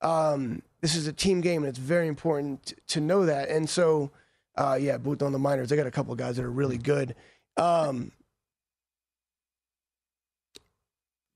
[0.01, 3.47] um, this is a team game, and it's very important to know that.
[3.47, 4.11] And so,
[4.57, 6.77] uh, yeah, Booth on the minors, they got a couple of guys that are really
[6.77, 7.15] good.
[7.55, 8.11] Um,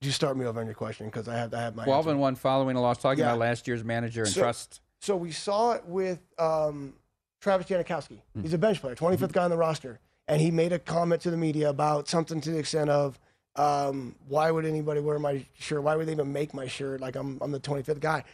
[0.01, 2.11] you start me over on your question because I have I have my 12 answer.
[2.11, 2.97] and 1 following a loss.
[3.01, 3.29] Talking Yeah.
[3.29, 4.81] about last year's manager and So- trust.
[4.99, 6.93] So we saw it with um,
[7.39, 8.19] Travis Jankowski.
[8.41, 11.31] He's a bench player, 25th guy on the roster, and he made a comment to
[11.31, 13.17] the media about something to the extent of,
[13.55, 15.83] um, "Why would anybody wear my shirt?
[15.83, 16.99] Why would they even make my shirt?
[16.99, 18.25] Like I'm I'm the 25th guy."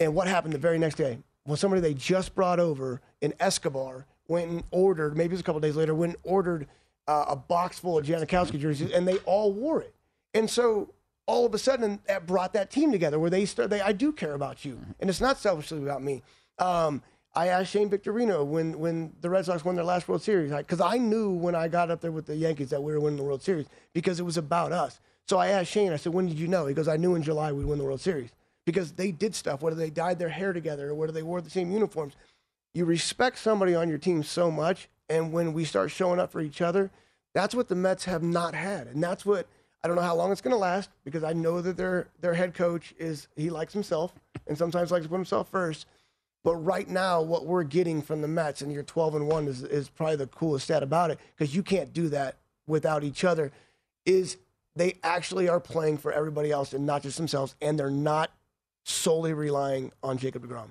[0.00, 1.18] And what happened the very next day?
[1.46, 5.16] Well, somebody they just brought over in Escobar went and ordered.
[5.16, 5.94] Maybe it was a couple days later.
[5.94, 6.66] Went and ordered
[7.06, 9.94] uh, a box full of Jankowski jerseys, and they all wore it.
[10.34, 10.92] And so
[11.26, 14.12] all of a sudden that brought that team together where they start they I do
[14.12, 16.22] care about you and it's not selfishly about me.
[16.58, 17.02] Um,
[17.34, 20.80] I asked Shane Victorino when when the Red Sox won their last World Series because
[20.80, 23.24] I knew when I got up there with the Yankees that we were winning the
[23.24, 25.00] World Series because it was about us.
[25.26, 25.92] So I asked Shane.
[25.92, 27.84] I said, "When did you know?" He goes, "I knew in July we'd win the
[27.84, 28.30] World Series
[28.66, 29.62] because they did stuff.
[29.62, 32.14] Whether they dyed their hair together or whether they wore the same uniforms,
[32.74, 36.42] you respect somebody on your team so much, and when we start showing up for
[36.42, 36.90] each other,
[37.32, 39.46] that's what the Mets have not had, and that's what
[39.82, 42.34] I don't know how long it's going to last because I know that their their
[42.34, 44.12] head coach is he likes himself
[44.46, 45.86] and sometimes likes to put himself first.
[46.42, 49.62] But right now, what we're getting from the Mets, and you're 12 and one, is
[49.62, 52.36] is probably the coolest stat about it because you can't do that
[52.66, 53.52] without each other.
[54.04, 54.38] Is
[54.74, 58.30] they actually are playing for everybody else and not just themselves, and they're not
[58.90, 60.70] solely relying on Jacob Degrom.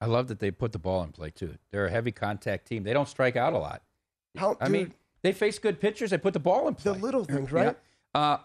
[0.00, 1.56] I love that they put the ball in play too.
[1.70, 2.82] They're a heavy contact team.
[2.82, 3.82] They don't strike out a lot.
[4.36, 6.10] How, I dude, mean, they face good pitchers.
[6.10, 6.92] They put the ball in play.
[6.94, 7.76] the little things, right?
[8.14, 8.20] Yeah.
[8.20, 8.38] Uh,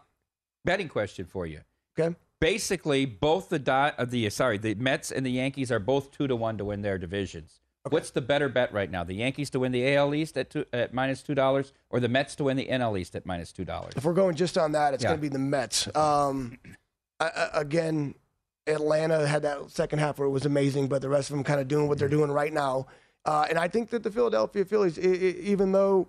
[0.66, 1.62] betting question for you.
[2.00, 2.16] Okay.
[2.40, 6.28] Basically, both the dot of the sorry, the Mets and the Yankees are both two
[6.28, 7.60] to one to win their divisions.
[7.90, 9.06] What's the better bet right now?
[9.06, 12.10] The Yankees to win the AL East at two, at minus two dollars, or the
[12.10, 13.94] Mets to win the NL East at minus two dollars?
[13.96, 15.12] If we're going just on that, it's Yeah.
[15.12, 15.88] going to be the Mets.
[15.96, 16.60] Um,
[17.20, 18.14] I, I, again,
[18.68, 21.59] Atlanta had that second half where it was amazing, but the rest of them kind
[21.59, 22.88] of doing what they're doing right now.
[23.26, 26.07] Uh, and I think that the Philadelphia Phillies, i- i- even though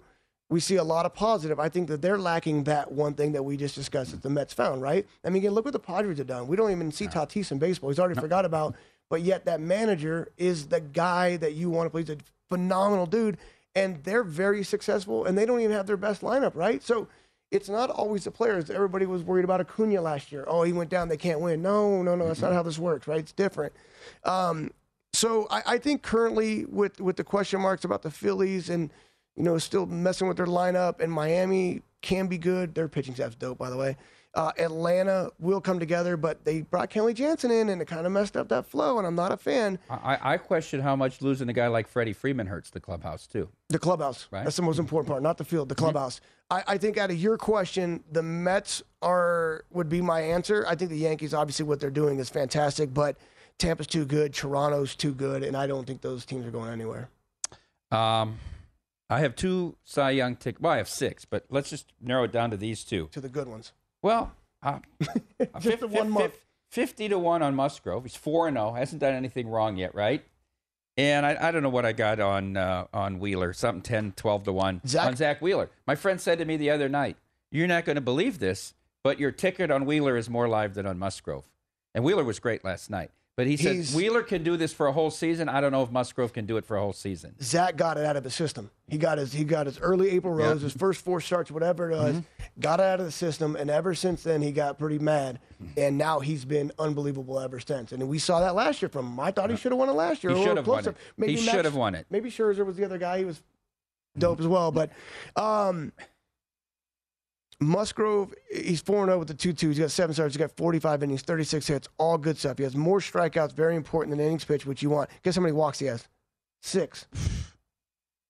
[0.50, 3.42] we see a lot of positive, I think that they're lacking that one thing that
[3.42, 5.06] we just discussed that the Mets found, right?
[5.24, 6.46] I mean, again, look what the Padres have done.
[6.46, 7.90] We don't even see Tatis in baseball.
[7.90, 8.74] He's already forgot about,
[9.10, 12.02] but yet that manager is the guy that you want to play.
[12.02, 12.16] He's a
[12.48, 13.36] phenomenal dude,
[13.74, 16.82] and they're very successful, and they don't even have their best lineup, right?
[16.82, 17.08] So
[17.50, 18.70] it's not always the players.
[18.70, 20.44] Everybody was worried about Acuna last year.
[20.46, 21.08] Oh, he went down.
[21.08, 21.62] They can't win.
[21.62, 22.26] No, no, no.
[22.26, 23.20] That's not how this works, right?
[23.20, 23.72] It's different.
[24.24, 24.70] Um,
[25.12, 28.92] so I, I think currently with with the question marks about the Phillies and
[29.36, 32.74] you know still messing with their lineup and Miami can be good.
[32.74, 33.96] Their pitching staff's dope, by the way.
[34.34, 38.12] Uh, Atlanta will come together, but they brought Kenley Jansen in and it kind of
[38.12, 39.78] messed up that flow, and I'm not a fan.
[39.90, 43.48] I, I question how much losing a guy like Freddie Freeman hurts the clubhouse too.
[43.68, 44.28] The clubhouse.
[44.30, 44.44] Right.
[44.44, 46.20] That's the most important part, not the field, the clubhouse.
[46.50, 50.64] I, I think out of your question, the Mets are would be my answer.
[50.68, 53.16] I think the Yankees, obviously, what they're doing is fantastic, but
[53.58, 57.08] Tampa's too good, Toronto's too good, and I don't think those teams are going anywhere.
[57.90, 58.38] Um,
[59.10, 60.62] I have two Cy Young tickets.
[60.62, 63.08] Well, I have six, but let's just narrow it down to these two.
[63.12, 63.72] To the good ones.
[64.02, 64.32] Well,
[64.62, 64.78] uh,
[65.60, 66.34] Just the one month.
[66.70, 68.04] 50 to 1 on Musgrove.
[68.04, 68.72] He's 4 and 0.
[68.72, 70.22] Hasn't done anything wrong yet, right?
[70.98, 74.44] And I, I don't know what I got on uh, on Wheeler, something 10, 12
[74.44, 75.06] to 1 Zach?
[75.06, 75.70] on Zack Wheeler.
[75.86, 77.16] My friend said to me the other night,
[77.50, 80.86] You're not going to believe this, but your ticket on Wheeler is more live than
[80.86, 81.48] on Musgrove.
[81.94, 83.10] And Wheeler was great last night.
[83.38, 85.48] But he said He's- Wheeler can do this for a whole season.
[85.48, 87.36] I don't know if Musgrove can do it for a whole season.
[87.40, 88.68] Zach got it out of the system.
[88.88, 91.94] He got his he got his early April rose, his first four starts, whatever it
[91.96, 92.60] was, Mm-hmm.
[92.60, 95.38] got it out of the system, and ever since then he got pretty mad.
[95.76, 97.92] And now he's been unbelievable ever since.
[97.92, 99.20] And we saw that last year from him.
[99.20, 100.34] I thought he should have won it last year.
[100.34, 100.96] He should have won it.
[101.24, 102.06] He Max- should have won it.
[102.10, 103.18] Maybe Scherzer was the other guy.
[103.18, 103.40] He was
[104.18, 104.72] dope as well.
[104.72, 104.90] But
[105.36, 105.92] um,
[107.60, 109.68] Musgrove, he's 4 0 with the 2 2.
[109.68, 110.34] He's got seven starts.
[110.34, 112.58] He's got 45 innings, 36 hits, all good stuff.
[112.58, 115.10] He has more strikeouts, very important than innings pitch, which you want.
[115.24, 116.06] Guess how many walks he has?
[116.62, 117.06] Six.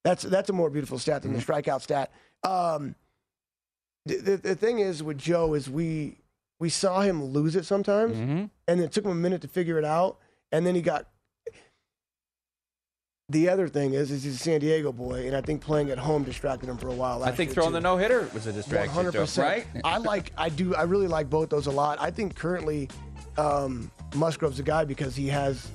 [0.04, 2.10] That's that's a more beautiful stat than the strikeout stat.
[2.44, 2.94] Um,
[4.06, 6.18] the, the, the thing is with Joe is we
[6.58, 8.16] we saw him lose it sometimes,
[8.66, 10.18] and it took him a minute to figure it out,
[10.52, 11.06] and then he got.
[13.30, 15.98] The other thing is, is he's a San Diego boy, and I think playing at
[15.98, 17.22] home distracted him for a while.
[17.22, 17.74] I think throwing too.
[17.74, 19.46] the no hitter was a distraction, One hundred percent.
[19.46, 19.66] right?
[19.84, 20.32] I like.
[20.38, 20.74] I do.
[20.74, 21.98] I really like both those a lot.
[22.00, 22.88] I think currently,
[23.36, 25.68] um, Musgrove's a guy because he has,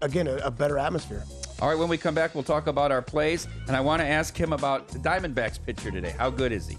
[0.00, 1.24] again, a, a better atmosphere.
[1.60, 4.06] All right, when we come back, we'll talk about our plays, and I want to
[4.08, 6.14] ask him about the Diamondbacks pitcher today.
[6.16, 6.78] How good is he?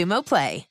[0.23, 0.70] Play.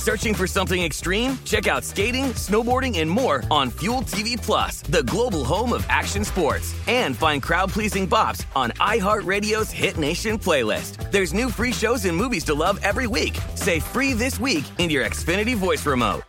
[0.00, 1.38] Searching for something extreme?
[1.44, 6.24] Check out skating, snowboarding, and more on Fuel TV Plus, the global home of action
[6.24, 6.74] sports.
[6.88, 11.10] And find crowd pleasing bops on iHeartRadio's Hit Nation playlist.
[11.10, 13.38] There's new free shows and movies to love every week.
[13.56, 16.22] Say free this week in your Xfinity voice remote.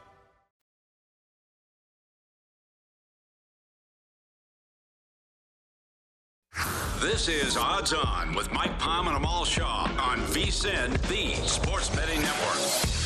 [7.00, 12.22] This is Odds On with Mike Palm and Amal Shaw on VSIN, the Sports Betting
[12.22, 13.01] Network.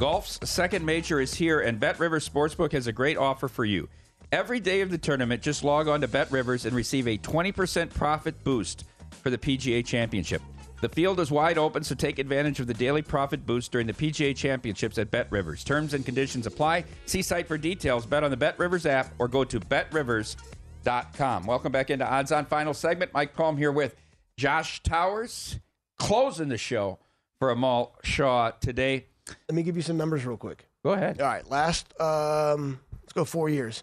[0.00, 3.86] Golf's second major is here, and Bet Rivers Sportsbook has a great offer for you.
[4.32, 7.92] Every day of the tournament, just log on to Bet Rivers and receive a 20%
[7.92, 10.40] profit boost for the PGA Championship.
[10.80, 13.92] The field is wide open, so take advantage of the daily profit boost during the
[13.92, 15.64] PGA Championships at Bet Rivers.
[15.64, 16.86] Terms and conditions apply.
[17.04, 18.06] See site for details.
[18.06, 21.44] Bet on the Bet Rivers app or go to betrivers.com.
[21.44, 23.12] Welcome back into Odds On Final segment.
[23.12, 23.96] Mike Palm here with
[24.38, 25.60] Josh Towers,
[25.98, 27.00] closing the show
[27.38, 29.04] for Amal Shaw today.
[29.48, 30.66] Let me give you some numbers real quick.
[30.84, 31.20] Go ahead.
[31.20, 33.82] All right, last um, let's go four years.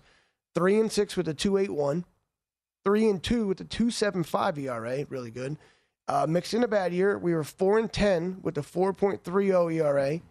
[0.56, 2.06] Three and six with a two eight one,
[2.84, 5.58] three and two with a two seven five ERA, really good.
[6.08, 9.24] Uh, mixed in a bad year, we were four and ten with a four point
[9.24, 10.22] three zero ERA,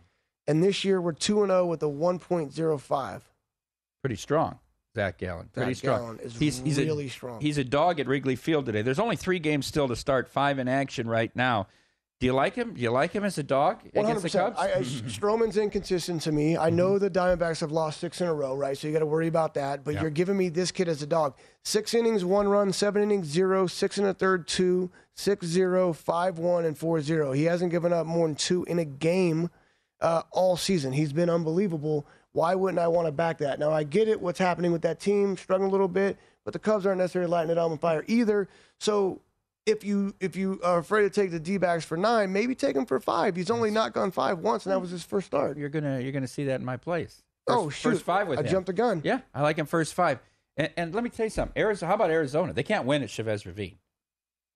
[0.46, 3.22] and this year we're two and zero with a one point zero five.
[4.02, 4.58] Pretty strong,
[4.94, 5.48] Zac Gallen.
[5.52, 6.00] Pretty Zac strong.
[6.00, 6.40] Gallen is
[6.78, 7.40] really a, strong.
[7.40, 8.82] He's a dog at Wrigley Field today.
[8.82, 11.68] There's only three games still to start, five in action right now.
[12.18, 12.72] Do you like him?
[12.72, 14.32] Do you like him as a dog against the 100%.
[14.32, 14.58] Cubs?
[14.58, 16.56] I, I, Stroman's inconsistent to me.
[16.56, 18.76] I know the Diamondbacks have lost six in a row, right?
[18.76, 19.84] So you got to worry about that.
[19.84, 20.02] But Yeah.
[20.02, 21.34] you're giving me this kid as a dog.
[21.62, 26.38] Six innings, one run, seven innings, zero, six and a third, two, six, zero, five,
[26.38, 27.32] one, and four, zero.
[27.32, 29.50] He hasn't given up more than two in a game
[30.00, 30.94] uh, all season.
[30.94, 32.06] He's been unbelievable.
[32.32, 33.58] Why wouldn't I want to back that?
[33.58, 36.58] Now, I get it, what's happening with that team, struggling a little bit, but the
[36.58, 38.48] Cubs aren't necessarily lighting it on fire either.
[38.78, 39.20] So
[39.66, 42.74] if you if you are afraid to take the D backs for nine, maybe take
[42.76, 43.36] him for five.
[43.36, 45.58] He's only not gone five once, and that was his first start.
[45.58, 47.22] You're gonna you're gonna see that in my place.
[47.48, 47.90] Oh, First- shoot.
[47.90, 48.48] First five with I him.
[48.48, 49.02] jumped the gun.
[49.04, 50.20] Yeah, I like him first five.
[50.56, 51.60] And, and let me tell you something.
[51.60, 52.52] Arizona, how about Arizona?
[52.54, 53.76] They can't win at Chavez Ravine.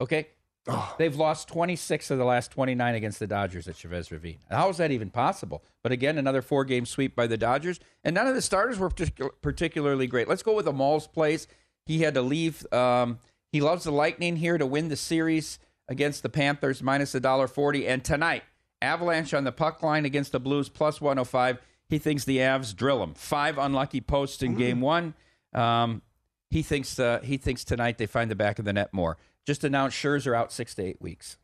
[0.01, 0.29] Okay,
[0.67, 0.95] Oh.
[0.99, 4.39] they've lost 26 of the last 29 against the Dodgers at Chavez Ravine.
[4.51, 5.63] How is that even possible?
[5.83, 8.89] But again, another four game sweep by the Dodgers, and none of the starters were
[8.91, 10.27] partic- particularly great.
[10.29, 11.47] Let's go with Amal's place.
[11.87, 12.65] He had to leave.
[12.73, 13.19] Um,
[13.53, 17.49] he loves the Lightning here to win the series against the Panthers, minus a dollar
[17.49, 17.87] forty.
[17.87, 18.45] And tonight,
[18.81, 21.59] Avalanche on the puck line against the Blues, plus 105.
[21.89, 23.15] He thinks the Avs drill him.
[23.15, 25.15] Five unlucky posts in game one.
[25.53, 26.03] Um,
[26.49, 29.17] he thinks uh, he thinks tonight they find the back of the net more.
[29.45, 31.37] Just announced Scherzer out six to eight weeks.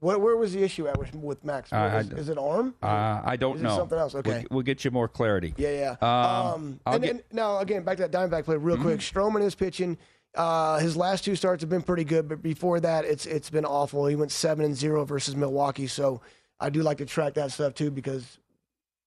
[0.00, 1.72] What, where was the issue at with, with Max?
[1.72, 2.74] Uh, is, is it arm?
[2.82, 3.76] Uh, I don't Is it know.
[3.76, 4.12] something else?
[4.12, 4.44] We'll- Okay.
[4.50, 5.54] We'll, get you more clarity.
[5.56, 6.52] Yeah, yeah.
[6.52, 9.00] Um, I'll and, get- and now again, back to that Diamondback play real quick.
[9.00, 9.96] Stroman is pitching.
[10.36, 13.64] Uh, his last two starts have been pretty good, but before that, it's it's been
[13.64, 14.06] awful.
[14.06, 16.20] He went seven and zero versus Milwaukee, so
[16.60, 18.38] I do like to track that stuff too because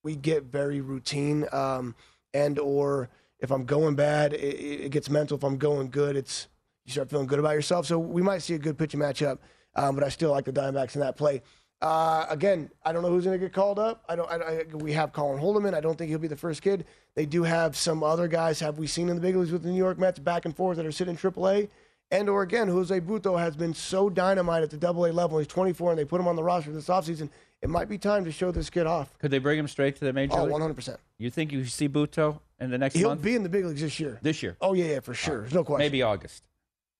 [0.03, 1.45] we get very routine.
[1.51, 1.95] Um,
[2.33, 3.09] and or
[3.39, 5.37] if I'm going bad, it, it gets mental.
[5.37, 6.47] If I'm going good, it's
[6.85, 7.85] you start feeling good about yourself.
[7.85, 9.37] So we might see a good pitching matchup,
[9.75, 11.43] um, but I still like the Diamondbacks in that play.
[11.81, 14.03] Uh, again, I don't know who's going to get called up.
[14.09, 14.29] I don't.
[14.29, 15.73] I, I, we have Colin Holderman.
[15.73, 16.85] I don't think he'll be the first kid.
[17.15, 18.59] They do have some other guys.
[18.59, 20.77] Have we seen in the big leagues with the New York Mets back and forth
[20.77, 21.69] that are sitting in AAA?
[22.11, 25.37] And or again, Jose Butto has been so dynamite at the Double A level.
[25.37, 27.29] He's 24, and they put him on the roster this offseason.
[27.61, 29.17] It might be time to show this kid off.
[29.19, 30.97] Could they bring him straight to the major Oh, 100%.
[31.17, 33.21] You think you see Butto in the next He'll month?
[33.21, 34.17] be in the big leagues this year.
[34.21, 34.57] This year.
[34.59, 35.41] Oh yeah, yeah, for sure.
[35.41, 35.85] There's no question.
[35.85, 36.43] Maybe August.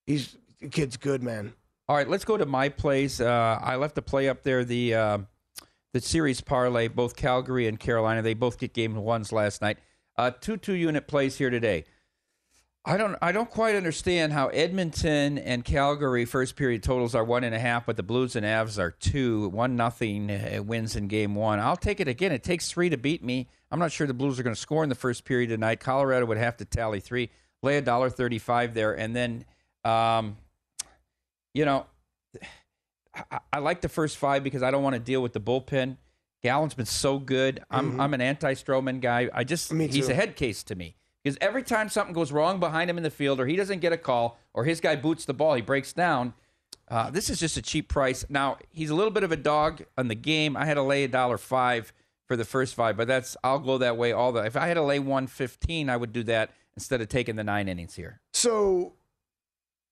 [0.05, 1.53] He's the kid's good, man.
[1.89, 3.19] All right, let's go to my plays.
[3.19, 4.63] Uh, I left a play up there.
[4.63, 5.17] The uh,
[5.91, 8.21] the series parlay, both Calgary and Carolina.
[8.21, 9.79] They both get game ones last night.
[10.15, 11.85] Uh, two two unit plays here today.
[12.85, 17.43] I don't I don't quite understand how Edmonton and Calgary first period totals are one
[17.43, 19.49] and a half, but the Blues and Avs are two.
[19.49, 21.59] One nothing uh, wins in game one.
[21.59, 22.31] I'll take it again.
[22.31, 23.47] It takes three to beat me.
[23.71, 25.79] I'm not sure the Blues are going to score in the first period tonight.
[25.79, 27.31] Colorado would have to tally three.
[27.63, 29.43] Lay a dollar thirty five there, and then,
[29.83, 30.37] um,
[31.53, 31.85] you know,
[33.15, 35.97] I, I like the first five because I don't want to deal with the bullpen.
[36.41, 37.63] Gallen's been so good.
[37.69, 37.99] I'm Mhm.
[38.01, 39.29] I'm an anti Stroman guy.
[39.33, 42.89] I just he's a head case to me because every time something goes wrong behind
[42.89, 45.33] him in the field, or he doesn't get a call, or his guy boots the
[45.33, 46.33] ball, he breaks down.
[46.87, 48.25] Uh, this is just a cheap price.
[48.29, 50.55] Now he's a little bit of a dog on the game.
[50.55, 51.91] I had to lay a dollar five
[52.25, 54.45] for the first five, but that's I'll go that way all the.
[54.45, 57.43] If I had to lay one fifteen, I would do that instead of taking the
[57.43, 58.21] nine innings here.
[58.33, 58.93] So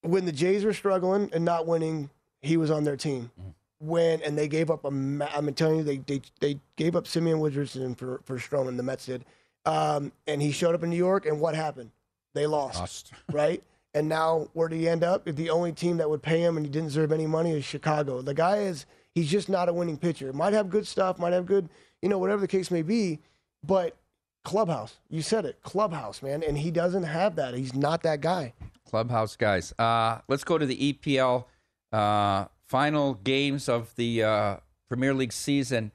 [0.10, 2.10] when the Jays were struggling and not winning,
[2.42, 3.32] he was on their team.
[3.80, 7.40] When and they gave up a, I'm telling you, they they, they gave up Simeon
[7.40, 8.76] Woods Richardson for for Stroman.
[8.78, 9.24] The Mets did,
[9.66, 11.92] um, and he showed up in New York, and what happened?
[12.34, 13.12] They lost, Lost.
[13.32, 13.64] right?
[13.94, 15.26] And now where did he end up?
[15.26, 18.22] The only team that would pay him and he didn't deserve any money is Chicago.
[18.22, 18.86] The guy is
[19.18, 20.32] He's just not a winning pitcher.
[20.32, 21.70] Might have good stuff, might have good,
[22.04, 23.18] you know, whatever the case may be,
[23.66, 23.96] but
[24.44, 24.98] clubhouse.
[25.10, 27.56] You said it, clubhouse, man, and he doesn't have that.
[27.56, 28.54] He's not that guy.
[28.90, 29.74] Clubhouse guys.
[29.78, 31.46] Uh, let's go to the EPL
[31.92, 34.58] uh, final games of the uh,
[34.88, 35.92] Premier League season.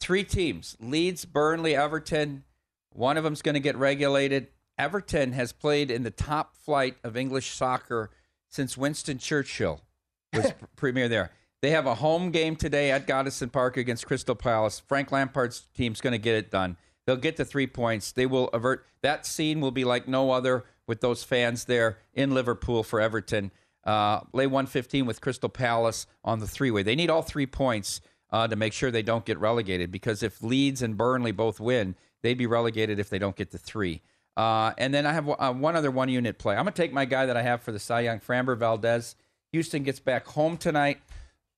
[0.00, 2.44] Three teams: Leeds, Burnley, Everton.
[2.92, 4.48] One of them's going to get regulated.
[4.78, 8.10] Everton has played in the top flight of English soccer
[8.48, 9.82] since Winston Churchill
[10.32, 11.30] was premier there.
[11.62, 14.80] They have a home game today at Goodison Park against Crystal Palace.
[14.80, 16.78] Frank Lampard's team's going to get it done.
[17.06, 18.12] They'll get the three points.
[18.12, 22.32] They will avert that scene will be like no other with those fans there in
[22.34, 23.50] Liverpool for Everton.
[23.84, 26.82] Uh, lay 115 with Crystal Palace on the three way.
[26.82, 30.42] They need all three points uh, to make sure they don't get relegated because if
[30.42, 34.02] Leeds and Burnley both win, they'd be relegated if they don't get the three.
[34.36, 36.56] Uh, and then I have uh, one other one unit play.
[36.56, 39.14] I'm going to take my guy that I have for the Cy Young, Framber Valdez.
[39.52, 40.98] Houston gets back home tonight.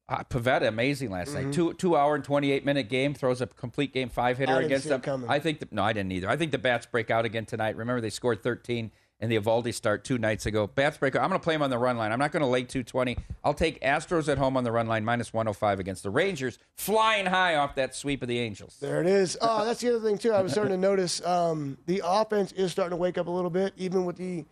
[0.09, 1.45] Uh, Pivetta, amazing last Mhm.
[1.45, 1.53] night.
[1.55, 5.01] Two two hour and 28 minute game, throws a complete game five hitter against them.
[5.01, 5.29] coming.
[5.31, 6.29] I think, the, no, I didn't either.
[6.29, 7.77] I think the Bats break out again tonight.
[7.77, 8.91] Remember, they scored 13
[9.23, 10.67] in the Eovaldi start two nights ago.
[10.67, 11.23] Bats break out.
[11.23, 12.11] I'm going to play him on the run line.
[12.11, 13.17] I'm not going to lay 220.
[13.45, 17.27] I'll take Astros at home on the run line, minus 105 against the Rangers, flying
[17.27, 18.77] high off that sweep of the Angels.
[18.81, 19.39] There it is.
[19.41, 20.33] Oh, that's the other thing too.
[20.33, 23.49] I was starting to notice um, the offense is starting to wake up a little
[23.49, 24.45] bit, even with the,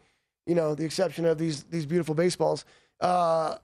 [0.46, 2.64] you know, the exception of these these beautiful baseballs.
[3.00, 3.56] Uh,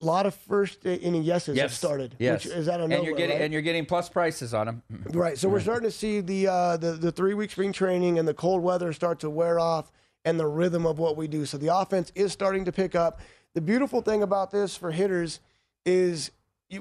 [0.00, 2.14] a lot of first inning yeses have started.
[2.18, 2.44] Yes.
[2.44, 3.44] Which is out of and you're getting right?
[3.44, 4.82] and you're getting plus prices on them.
[5.10, 5.36] Right.
[5.36, 8.34] So we're starting to see the uh, the the three week spring training and the
[8.34, 9.90] cold weather start to wear off,
[10.28, 11.46] and the rhythm of what we do.
[11.46, 13.20] So the offense is starting to pick up.
[13.54, 15.40] The beautiful thing about this for hitters
[15.86, 16.30] is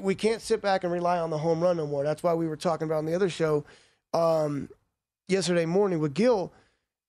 [0.02, 2.04] we can't sit back and rely on the home run no more.
[2.04, 3.64] That's why we were talking about on the other show
[4.14, 4.68] um,
[5.30, 6.52] yesterday morning with Gil.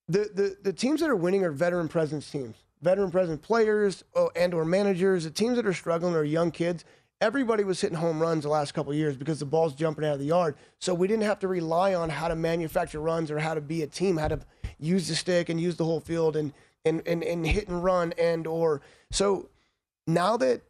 [0.06, 4.30] The, the the teams that are winning are veteran presence teams, veteran presence players oh,
[4.36, 5.24] and or managers.
[5.24, 6.84] The teams that are struggling are young kids.
[7.20, 10.18] Everybody was hitting home runs the last couple years because the ball's jumping out of
[10.20, 10.54] the yard.
[10.78, 13.82] So we didn't have to rely on how to manufacture runs or how to be
[13.82, 14.40] a team, how to
[14.78, 16.52] use the stick and use the whole field and
[16.84, 19.48] and and, and hit and run and or so
[20.06, 20.62] now that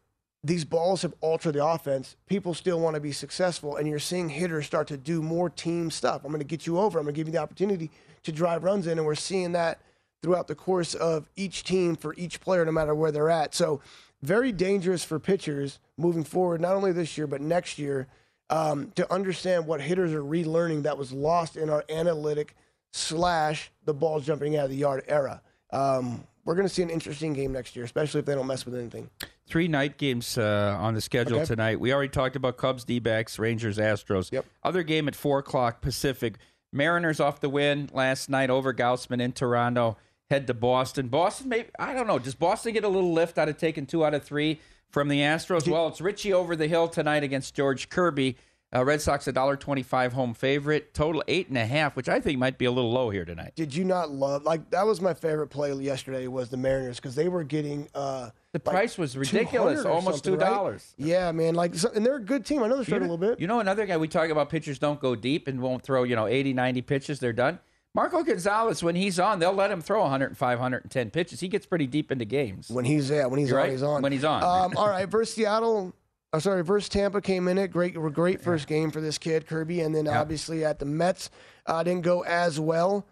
[0.43, 4.29] these balls have altered the offense, people still want to be successful, and you're seeing
[4.29, 6.21] hitters start to do more team stuff.
[6.23, 6.97] I'm going to get you over.
[6.97, 7.91] I'm going to give you the opportunity
[8.23, 9.79] to drive runs in, and we're seeing that
[10.21, 13.53] throughout the course of each team for each player, no matter where they're at.
[13.53, 13.81] So,
[14.21, 18.07] very dangerous for pitchers moving forward, not only this year but next year,
[18.49, 22.55] um, to understand what hitters are relearning that was lost in our analytic
[22.91, 25.41] slash the ball jumping out of the yard era.
[25.71, 28.65] Um, we're going to see an interesting game next year, especially if they don't mess
[28.65, 29.09] with anything.
[29.47, 31.45] Three night games uh, on the schedule Okay.
[31.45, 31.79] tonight.
[31.79, 34.31] We already talked about Cubs, D backs, Rangers, Astros.
[34.31, 34.45] Yep.
[34.63, 36.35] Other game at 4 o'clock Pacific.
[36.73, 39.97] Mariners off the win last night over Gausman in Toronto.
[40.29, 41.07] Head to Boston.
[41.07, 42.19] Boston, maybe, I don't know.
[42.19, 44.59] Does Boston get a little lift out of taking two out of three
[44.91, 45.67] from the Astros?
[45.67, 48.37] Well, it's Richie over the hill tonight against George Kirby.
[48.71, 50.93] Uh, Red Sox a dollar twenty-five home favorite.
[50.93, 53.53] Total eight and a half, which I think might be a little low here tonight.
[53.55, 57.15] Did you not love like that was my favorite play yesterday was the Mariners because
[57.15, 60.93] they were getting uh The price was ridiculous, almost $2.
[60.97, 61.55] Yeah, man.
[61.55, 62.61] Like so, and they're a good team.
[62.61, 63.39] I know they're struggling a little bit.
[63.39, 66.15] You know, another guy we talk about pitchers don't go deep and won't throw, you
[66.15, 67.57] know, 80, 90 pitches, they're done.
[67.95, 71.39] Marco Gonzales, when he's on, they'll let him throw 105, 110 pitches.
[71.39, 72.69] He gets pretty deep into games.
[72.69, 73.71] When he's yeah, when he's You're on, right.
[73.71, 74.01] he's on.
[74.01, 74.43] When he's on.
[74.43, 75.93] Um, all right, versus Seattle.
[76.31, 77.69] Oh, sorry, versus Tampa came in it.
[77.69, 81.31] Great, great first game for this kid Kirby, and then obviously at the Mets
[81.65, 83.07] uh, didn't go as well.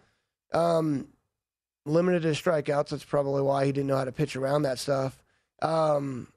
[0.54, 1.08] Um,
[1.86, 2.90] limited his strikeouts.
[2.90, 5.18] That's probably why he didn't know how to pitch around that stuff.
[5.64, 6.28] Um,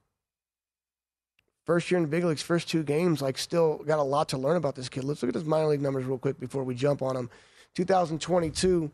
[1.67, 4.57] first year in big leagues, first two games, like still got a lot to learn
[4.57, 5.05] about this kid.
[5.05, 7.29] Let's look at his minor league numbers real quick before we jump on him.
[7.75, 8.91] 2022,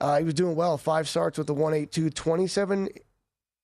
[0.00, 0.76] uh, he was doing well.
[0.76, 2.88] Five starts with the 182, 27,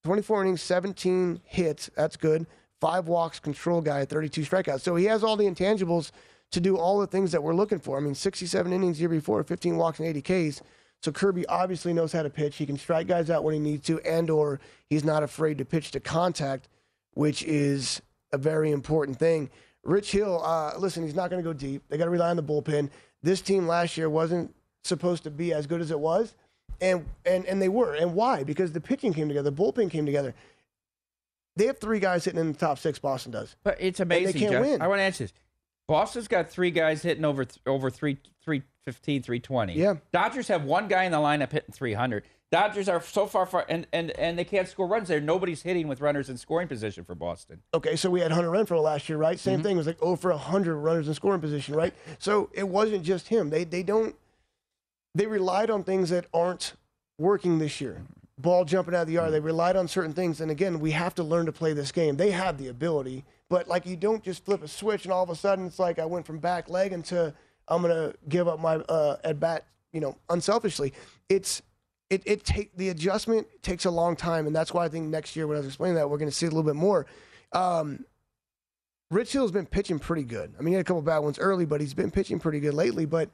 [0.04, 1.90] 24 innings, 17 hits.
[1.96, 2.46] That's good.
[2.80, 4.80] Five walks, control guy, 32 strikeouts.
[4.80, 6.12] So he has all the intangibles
[6.52, 7.96] to do all the things that we're looking for.
[7.96, 10.62] I mean, 67 innings year before, 15 walks and 80 Ks.
[11.02, 12.56] So Kirby obviously knows how to pitch.
[12.56, 15.64] He can strike guys out when he needs to, and or he's not afraid to
[15.64, 16.68] pitch to contact,
[17.14, 18.02] which is
[18.32, 19.50] a very important thing.
[19.82, 21.82] Rich Hill, uh, listen, he's not going to go deep.
[21.88, 22.90] They got to rely on the bullpen.
[23.22, 24.54] This team last year wasn't
[24.84, 26.34] supposed to be as good as it was,
[26.80, 27.94] and and and they were.
[27.94, 28.44] And why?
[28.44, 30.34] Because the pitching came together, the bullpen came together.
[31.56, 32.98] They have three guys hitting in the top six.
[32.98, 33.56] Boston does.
[33.62, 34.80] But it's And they can't win.
[34.80, 35.32] I want to answer this.
[35.88, 39.72] Boston's got three guys hitting over th- over three, 315, 320.
[39.74, 39.94] Yeah.
[40.12, 42.22] Dodgers have one guy in the lineup hitting 300.
[42.50, 45.20] Dodgers are so far, far and, and, and they can't score runs there.
[45.20, 47.62] Nobody's hitting with runners in scoring position for Boston.
[47.72, 49.38] Okay, so we had Hunter Renfroe last year, right?
[49.38, 49.74] Same thing.
[49.74, 51.94] It was like oh for 100 runners in scoring position, right?
[52.18, 53.50] So it wasn't just him.
[53.50, 54.16] They they don't
[55.14, 56.74] they relied on things that aren't
[57.18, 58.02] working this year.
[58.36, 59.32] Ball jumping out of the yard.
[59.32, 62.16] They relied on certain things, and again, we have to learn to play this game.
[62.16, 65.30] They have the ability, But like you don't just flip a switch and all of
[65.30, 67.32] a sudden it's like I went from back leg into
[67.68, 70.92] I'm gonna give up my uh, at bat, you know, unselfishly.
[71.28, 71.62] It's
[72.10, 75.36] it it take the adjustment takes a long time, and that's why I think next
[75.36, 77.06] year when I was explaining that we're gonna see a little bit more.
[77.52, 78.04] Um,
[79.10, 80.54] Rich Hill's been pitching pretty good.
[80.58, 82.74] I mean, he had a couple bad ones early, but he's been pitching pretty good
[82.74, 83.06] lately.
[83.06, 83.28] But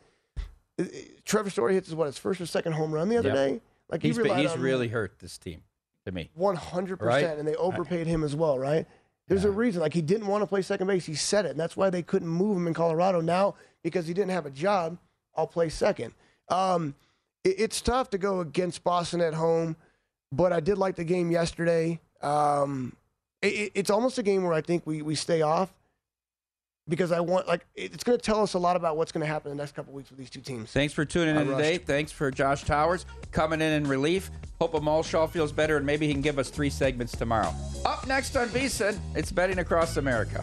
[0.78, 0.84] uh,
[1.24, 3.36] Trevor Story hits his what his first or second home run the other Yep.
[3.36, 3.60] day.
[3.90, 5.62] Like he he's been- he's really hurt this team
[6.06, 6.30] to me.
[6.34, 8.86] one hundred percent, and they overpaid him as well, right?
[9.28, 9.80] There's a reason.
[9.82, 11.04] Like he didn't want to play second base.
[11.04, 13.20] He said it, and that's why they couldn't move him in Colorado.
[13.20, 14.98] Now because he didn't have a job,
[15.36, 16.14] I'll play second.
[16.48, 17.05] Um, it-
[17.50, 19.76] it's tough to go against Boston at home,
[20.32, 22.00] but I did like the game yesterday.
[22.22, 22.96] Um,
[23.42, 25.72] it- it, it's almost a game where I think we we stay off
[26.88, 29.20] because I want like it- it's going to tell us a lot about what's going
[29.20, 30.70] to happen in the next couple weeks with these two teams.
[30.70, 31.78] Thanks for tuning I in today.
[31.78, 34.30] Thanks for Josh Towers coming in in relief.
[34.60, 37.52] Hope Amal Shaw feels better and maybe he can give us three segments tomorrow.
[37.84, 40.42] Up next on VSIN, it's Betting Across America.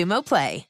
[0.00, 0.69] Xumo Play.